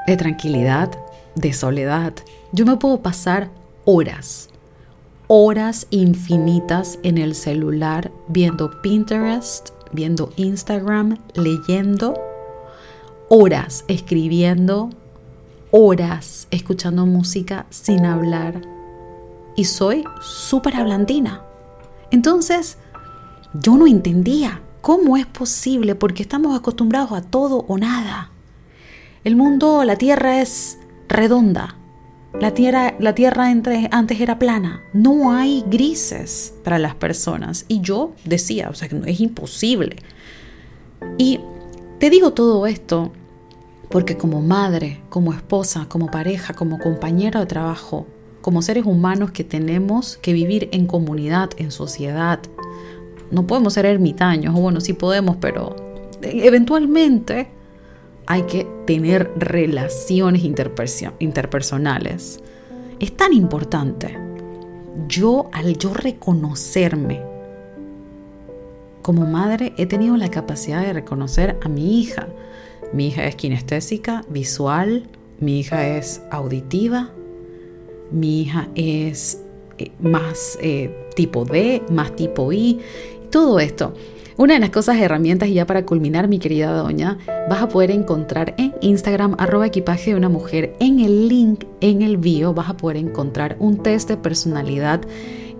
de 0.07 0.17
tranquilidad, 0.17 0.91
de 1.35 1.53
soledad. 1.53 2.13
Yo 2.53 2.65
me 2.65 2.77
puedo 2.77 3.03
pasar 3.03 3.51
horas, 3.85 4.49
horas 5.29 5.87
infinitas 5.91 6.99
en 7.03 7.19
el 7.19 7.35
celular 7.35 8.13
viendo 8.29 8.81
Pinterest, 8.83 9.71
viendo 9.93 10.33
Instagram, 10.37 11.19
leyendo, 11.35 12.15
horas 13.29 13.85
escribiendo, 13.89 14.91
horas 15.71 16.47
escuchando 16.51 17.07
música 17.07 17.67
sin 17.71 18.05
hablar. 18.05 18.63
Y 19.57 19.65
soy 19.65 20.05
súper 20.21 20.77
hablandina. 20.77 21.46
Entonces, 22.17 22.79
yo 23.53 23.77
no 23.77 23.87
entendía 23.87 24.63
cómo 24.81 25.19
es 25.19 25.27
posible 25.27 25.95
porque 25.95 26.23
estamos 26.23 26.59
acostumbrados 26.59 27.13
a 27.13 27.21
todo 27.21 27.67
o 27.69 27.77
nada. 27.77 28.31
El 29.23 29.37
mundo, 29.37 29.85
la 29.85 29.97
tierra 29.97 30.41
es 30.41 30.79
redonda. 31.11 31.77
La 32.41 32.55
tierra, 32.55 32.95
la 33.01 33.15
tierra 33.15 33.51
antes 33.51 34.19
era 34.19 34.39
plana. 34.39 34.81
No 34.95 35.37
hay 35.37 35.63
grises 35.67 36.55
para 36.65 36.79
las 36.79 36.95
personas. 36.95 37.67
Y 37.69 37.83
yo 37.83 38.13
decía, 38.25 38.71
o 38.71 38.75
sea, 38.75 38.89
que 38.89 38.99
es 39.05 39.21
imposible. 39.21 39.97
Y 41.19 41.41
te 41.99 42.09
digo 42.09 42.33
todo 42.33 42.67
esto 42.67 43.13
Porque 43.91 44.17
como 44.17 44.41
madre, 44.41 45.03
como 45.11 45.35
esposa, 45.35 45.85
como 45.91 46.07
pareja, 46.07 46.55
como 46.55 46.79
compañera 46.79 47.41
de 47.41 47.47
trabajo, 47.47 48.07
como 48.47 48.63
seres 48.63 48.87
humanos 48.87 49.33
que 49.33 49.43
tenemos 49.43 50.19
que 50.19 50.33
vivir 50.33 50.69
en 50.71 50.87
comunidad, 50.87 51.51
en 51.57 51.73
sociedad, 51.73 52.39
no 53.33 53.45
podemos 53.45 53.73
ser 53.73 53.87
ermitaños, 53.87 54.55
o 54.55 54.61
bueno, 54.61 54.81
sí 54.81 54.93
podemos, 54.93 55.39
pero 55.41 55.75
eventualmente 56.23 57.49
hay 58.25 58.43
que 58.43 58.65
tener 58.87 59.33
relaciones 59.37 60.45
interpersonales. 60.45 62.41
Es 63.01 63.17
tan 63.17 63.33
importante. 63.33 64.17
Yo, 65.09 65.51
al 65.53 65.77
yo 65.77 65.93
reconocerme 65.93 67.23
como 69.03 69.27
madre, 69.27 69.73
he 69.77 69.87
tenido 69.87 70.17
la 70.17 70.29
capacidad 70.29 70.83
de 70.83 70.93
reconocer 70.93 71.59
a 71.65 71.69
mi 71.69 71.99
hija. 71.99 72.29
Mi 72.93 73.09
hija 73.09 73.25
es 73.25 73.35
kinestésica, 73.35 74.23
visual, 74.29 75.09
mi 75.41 75.59
hija 75.59 75.89
es 75.89 76.23
auditiva, 76.31 77.11
mi 78.11 78.43
hija 78.43 78.69
es 78.75 79.43
eh, 79.79 79.91
más 80.01 80.59
eh, 80.61 80.95
tipo 81.15 81.45
D, 81.45 81.83
más 81.91 82.15
tipo 82.17 82.53
I, 82.53 82.81
todo 83.31 83.61
esto. 83.61 83.95
Una 84.39 84.55
de 84.55 84.61
las 84.61 84.71
cosas, 84.71 84.99
herramientas, 84.99 85.49
y 85.49 85.55
ya 85.55 85.67
para 85.67 85.87
culminar, 85.87 86.29
mi 86.29 86.39
querida 86.39 86.71
doña, 86.71 87.17
vas 87.49 87.63
a 87.63 87.69
poder 87.69 87.91
encontrar 87.91 88.55
en 88.59 88.75
Instagram, 88.83 89.35
arroba 89.39 89.67
equipaje 89.67 90.11
de 90.11 90.17
una 90.17 90.29
mujer, 90.29 90.75
en 90.79 91.01
el 91.01 91.29
link, 91.29 91.65
en 91.81 92.03
el 92.03 92.19
bio, 92.19 92.53
vas 92.53 92.69
a 92.69 92.77
poder 92.77 92.99
encontrar 92.99 93.57
un 93.61 93.83
test 93.83 94.11
de 94.11 94.19
personalidad 94.19 95.01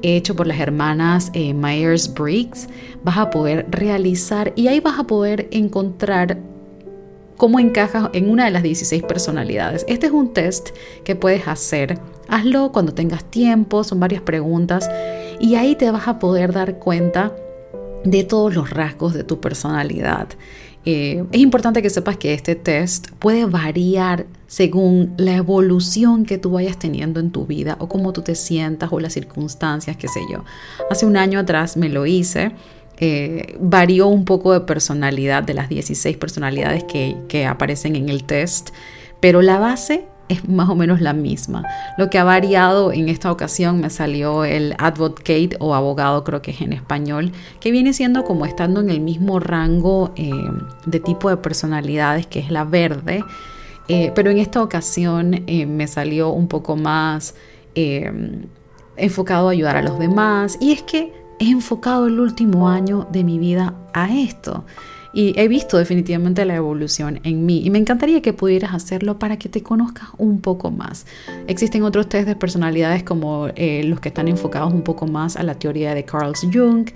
hecho 0.03 0.37
por 0.37 0.47
las 0.47 0.61
hermanas 0.61 1.31
eh, 1.33 1.55
Myers-Briggs. 1.55 2.69
Vas 3.03 3.19
a 3.19 3.31
poder 3.31 3.67
realizar 3.71 4.53
y 4.57 4.69
ahí 4.69 4.81
vas 4.81 4.99
a 4.99 5.05
poder 5.05 5.49
encontrar 5.51 6.39
cómo 7.37 7.59
encajas 7.61 8.11
en 8.13 8.31
una 8.31 8.47
de 8.47 8.51
las 8.51 8.63
16 8.63 9.03
personalidades. 9.05 9.85
Este 9.89 10.07
es 10.07 10.13
un 10.13 10.33
test 10.33 10.71
que 11.05 11.17
puedes 11.17 11.47
hacer. 11.49 11.99
Hazlo 12.29 12.73
cuando 12.73 12.93
tengas 12.93 13.25
tiempo, 13.25 13.85
son 13.85 14.01
varias 14.01 14.23
preguntas 14.23 14.91
y 15.41 15.55
ahí 15.55 15.75
te 15.77 15.91
vas 15.91 16.09
a 16.09 16.19
poder 16.19 16.53
dar 16.53 16.79
cuenta 16.79 17.33
de 18.05 18.25
todos 18.25 18.55
los 18.55 18.71
rasgos 18.71 19.15
de 19.15 19.25
tu 19.25 19.41
personalidad. 19.41 20.29
Eh, 20.85 21.25
es 21.33 21.41
importante 21.41 21.83
que 21.83 21.91
sepas 21.91 22.17
que 22.17 22.33
este 22.33 22.55
test 22.55 23.11
puede 23.19 23.45
variar 23.45 24.27
según 24.47 25.15
la 25.17 25.35
evolución 25.35 26.25
que 26.25 26.39
tú 26.39 26.53
vayas 26.53 26.79
teniendo 26.79 27.19
en 27.19 27.33
tu 27.33 27.45
vida 27.45 27.77
o 27.81 27.89
cómo 27.89 28.13
tú 28.13 28.23
te 28.23 28.37
sientas 28.37 28.93
o 28.93 29.01
las 29.01 29.13
circunstancias, 29.13 29.97
qué 29.97 30.07
sé 30.07 30.21
yo. 30.31 30.45
Hace 30.89 31.05
un 31.05 31.17
año 31.17 31.41
atrás 31.41 31.77
me 31.77 31.89
lo 31.89 32.07
hice. 32.07 32.53
Eh, 32.99 33.57
varió 33.61 34.07
un 34.07 34.25
poco 34.25 34.53
de 34.53 34.61
personalidad 34.61 35.43
de 35.43 35.55
las 35.55 35.69
16 35.69 36.17
personalidades 36.17 36.85
que, 36.85 37.17
que 37.29 37.47
aparecen 37.47 37.97
en 37.97 38.09
el 38.09 38.23
test, 38.23 38.71
pero 39.21 39.43
la 39.43 39.59
base 39.59 40.07
es 40.29 40.49
más 40.49 40.69
o 40.69 40.75
menos 40.75 41.01
la 41.01 41.13
misma. 41.13 41.65
Lo 41.99 42.11
que 42.11 42.19
ha 42.19 42.25
variado 42.25 42.93
en 42.93 43.09
esta 43.09 43.31
ocasión 43.31 43.81
me 43.81 43.91
salió 43.91 44.45
el 44.45 44.75
advocate 44.79 45.51
o 45.61 45.75
abogado, 45.75 46.25
creo 46.25 46.43
que 46.43 46.51
es 46.51 46.61
en 46.61 46.73
español, 46.73 47.33
que 47.61 47.71
viene 47.71 47.93
siendo 47.93 48.25
como 48.25 48.47
estando 48.47 48.81
en 48.81 48.91
el 48.91 49.01
mismo 49.01 49.39
rango 49.39 50.13
eh, 50.17 50.31
de 50.87 51.01
tipo 51.01 51.31
de 51.31 51.37
personalidades 51.37 52.27
que 52.27 52.41
es 52.41 52.51
la 52.51 52.65
verde. 52.65 53.25
Eh, 53.89 54.11
pero 54.15 54.31
en 54.31 54.39
esta 54.39 54.63
ocasión 54.63 55.45
eh, 55.47 55.67
me 55.67 55.87
salió 55.87 56.31
un 56.31 56.49
poco 56.49 56.77
más 56.77 57.35
enfocado 58.97 59.49
a 59.49 59.53
ayudar 59.53 59.77
a 59.77 59.83
los 59.83 59.99
demás. 59.99 60.57
Y 60.61 60.73
es 60.73 60.83
que 60.83 61.13
he 61.39 61.51
enfocado 61.51 62.07
el 62.07 62.19
último 62.19 62.69
año 62.69 63.07
de 63.13 63.23
mi 63.23 63.39
vida 63.39 63.75
a 63.93 64.15
esto. 64.15 64.65
Y 65.17 65.33
he 65.41 65.49
visto 65.49 65.79
definitivamente 65.79 66.45
la 66.45 66.57
evolución 66.57 67.21
en 67.23 67.47
mí 67.47 67.63
y 67.65 67.71
me 67.71 67.79
encantaría 67.79 68.21
que 68.21 68.35
pudieras 68.35 68.75
hacerlo 68.75 69.19
para 69.19 69.39
que 69.39 69.49
te 69.49 69.63
conozcas 69.63 70.11
un 70.19 70.43
poco 70.43 70.71
más. 70.71 71.07
Existen 71.47 71.85
otros 71.85 72.07
test 72.07 72.29
de 72.29 72.37
personalidades 72.37 73.03
como 73.03 73.49
eh, 73.57 73.83
los 73.85 73.99
que 73.99 74.11
están 74.11 74.29
enfocados 74.29 74.75
un 74.75 74.83
poco 74.83 75.07
más 75.07 75.39
a 75.39 75.43
la 75.43 75.55
teoría 75.55 75.95
de 75.95 76.05
Carl 76.05 76.35
Jung, 76.53 76.91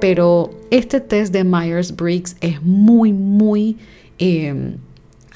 pero 0.00 0.52
este 0.70 1.00
test 1.00 1.34
de 1.34 1.44
Myers-Briggs 1.44 2.36
es 2.40 2.62
muy, 2.62 3.12
muy... 3.12 3.76
Eh, 4.18 4.78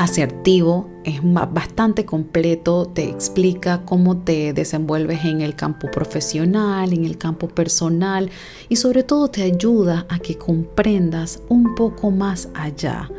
asertivo, 0.01 0.89
es 1.05 1.21
bastante 1.23 2.07
completo, 2.07 2.87
te 2.87 3.05
explica 3.05 3.83
cómo 3.85 4.17
te 4.17 4.55
desenvuelves 4.55 5.27
en 5.27 5.43
el 5.43 5.55
campo 5.55 5.91
profesional, 5.91 6.95
en 6.95 7.05
el 7.05 7.19
campo 7.19 7.49
personal 7.49 8.31
y 8.71 8.77
sobre 8.77 9.03
todo 9.03 9.29
te 9.29 9.43
ayuda 9.43 10.07
a 10.09 10.19
que 10.19 10.39
comprendas 10.39 11.43
un 11.51 11.75
poco 11.75 12.11
más 12.11 12.49
allá. 12.55 13.11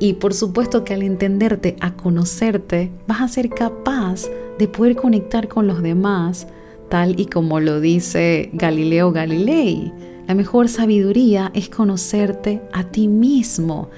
Y 0.00 0.14
por 0.14 0.32
supuesto 0.32 0.82
que 0.82 0.94
al 0.94 1.02
entenderte, 1.02 1.76
a 1.80 1.92
conocerte, 1.94 2.90
vas 3.06 3.20
a 3.20 3.28
ser 3.28 3.50
capaz 3.50 4.30
de 4.58 4.66
poder 4.66 4.96
conectar 4.96 5.46
con 5.46 5.66
los 5.66 5.82
demás, 5.82 6.46
tal 6.88 7.20
y 7.20 7.26
como 7.26 7.60
lo 7.60 7.82
dice 7.82 8.48
Galileo 8.54 9.12
Galilei. 9.12 9.92
La 10.26 10.34
mejor 10.34 10.70
sabiduría 10.70 11.50
es 11.52 11.68
conocerte 11.68 12.62
a 12.72 12.84
ti 12.84 13.08
mismo 13.08 13.90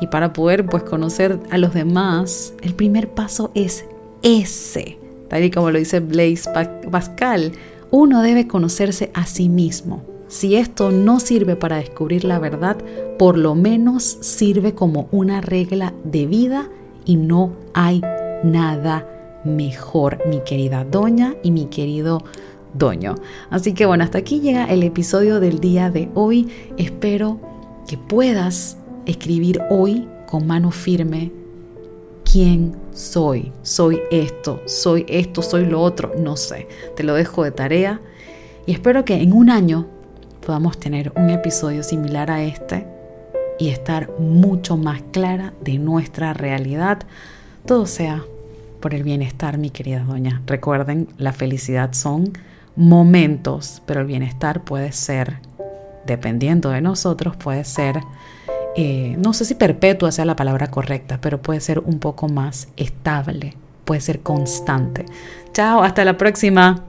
y 0.00 0.06
para 0.08 0.32
poder 0.32 0.66
pues 0.66 0.82
conocer 0.82 1.40
a 1.50 1.58
los 1.58 1.74
demás, 1.74 2.54
el 2.62 2.74
primer 2.74 3.08
paso 3.10 3.50
es 3.54 3.84
ese. 4.22 4.98
Tal 5.28 5.44
y 5.44 5.50
como 5.50 5.70
lo 5.70 5.78
dice 5.78 6.00
Blaise 6.00 6.48
Pascal, 6.90 7.52
uno 7.90 8.22
debe 8.22 8.46
conocerse 8.46 9.10
a 9.14 9.26
sí 9.26 9.48
mismo. 9.48 10.02
Si 10.28 10.56
esto 10.56 10.90
no 10.90 11.20
sirve 11.20 11.56
para 11.56 11.76
descubrir 11.76 12.24
la 12.24 12.38
verdad, 12.38 12.76
por 13.18 13.38
lo 13.38 13.54
menos 13.54 14.18
sirve 14.20 14.74
como 14.74 15.08
una 15.10 15.40
regla 15.40 15.94
de 16.04 16.26
vida 16.26 16.68
y 17.06 17.16
no 17.16 17.52
hay 17.72 18.02
nada 18.44 19.06
mejor, 19.44 20.18
mi 20.28 20.40
querida 20.40 20.84
doña 20.84 21.34
y 21.42 21.50
mi 21.50 21.66
querido 21.66 22.22
doño. 22.74 23.14
Así 23.50 23.72
que 23.72 23.86
bueno, 23.86 24.04
hasta 24.04 24.18
aquí 24.18 24.40
llega 24.40 24.66
el 24.66 24.82
episodio 24.82 25.40
del 25.40 25.60
día 25.60 25.90
de 25.90 26.10
hoy. 26.14 26.48
Espero 26.76 27.40
que 27.88 27.96
puedas 27.96 28.76
escribir 29.08 29.60
hoy 29.70 30.06
con 30.26 30.46
mano 30.46 30.70
firme 30.70 31.32
quién 32.30 32.76
soy. 32.92 33.52
Soy 33.62 34.00
esto, 34.10 34.62
soy 34.66 35.04
esto, 35.08 35.42
soy 35.42 35.64
lo 35.64 35.80
otro, 35.80 36.12
no 36.18 36.36
sé. 36.36 36.68
Te 36.94 37.02
lo 37.02 37.14
dejo 37.14 37.42
de 37.42 37.50
tarea 37.50 38.00
y 38.66 38.72
espero 38.72 39.04
que 39.04 39.14
en 39.14 39.32
un 39.32 39.50
año 39.50 39.86
podamos 40.44 40.78
tener 40.78 41.12
un 41.16 41.30
episodio 41.30 41.82
similar 41.82 42.30
a 42.30 42.44
este 42.44 42.86
y 43.58 43.70
estar 43.70 44.10
mucho 44.18 44.76
más 44.76 45.02
clara 45.10 45.54
de 45.62 45.78
nuestra 45.78 46.34
realidad. 46.34 47.00
Todo 47.66 47.86
sea 47.86 48.22
por 48.80 48.94
el 48.94 49.02
bienestar, 49.02 49.58
mi 49.58 49.70
querida 49.70 50.04
doña. 50.04 50.42
Recuerden, 50.46 51.08
la 51.16 51.32
felicidad 51.32 51.94
son 51.94 52.32
momentos, 52.76 53.82
pero 53.86 54.00
el 54.02 54.06
bienestar 54.06 54.64
puede 54.64 54.92
ser, 54.92 55.38
dependiendo 56.06 56.70
de 56.70 56.80
nosotros, 56.80 57.36
puede 57.36 57.64
ser 57.64 58.00
eh, 58.76 59.16
no 59.18 59.32
sé 59.32 59.44
si 59.44 59.54
perpetua 59.54 60.12
sea 60.12 60.24
la 60.24 60.36
palabra 60.36 60.70
correcta, 60.70 61.18
pero 61.20 61.40
puede 61.40 61.60
ser 61.60 61.80
un 61.80 61.98
poco 61.98 62.28
más 62.28 62.68
estable, 62.76 63.54
puede 63.84 64.00
ser 64.00 64.20
constante. 64.20 65.06
Chao, 65.52 65.82
hasta 65.82 66.04
la 66.04 66.16
próxima. 66.16 66.87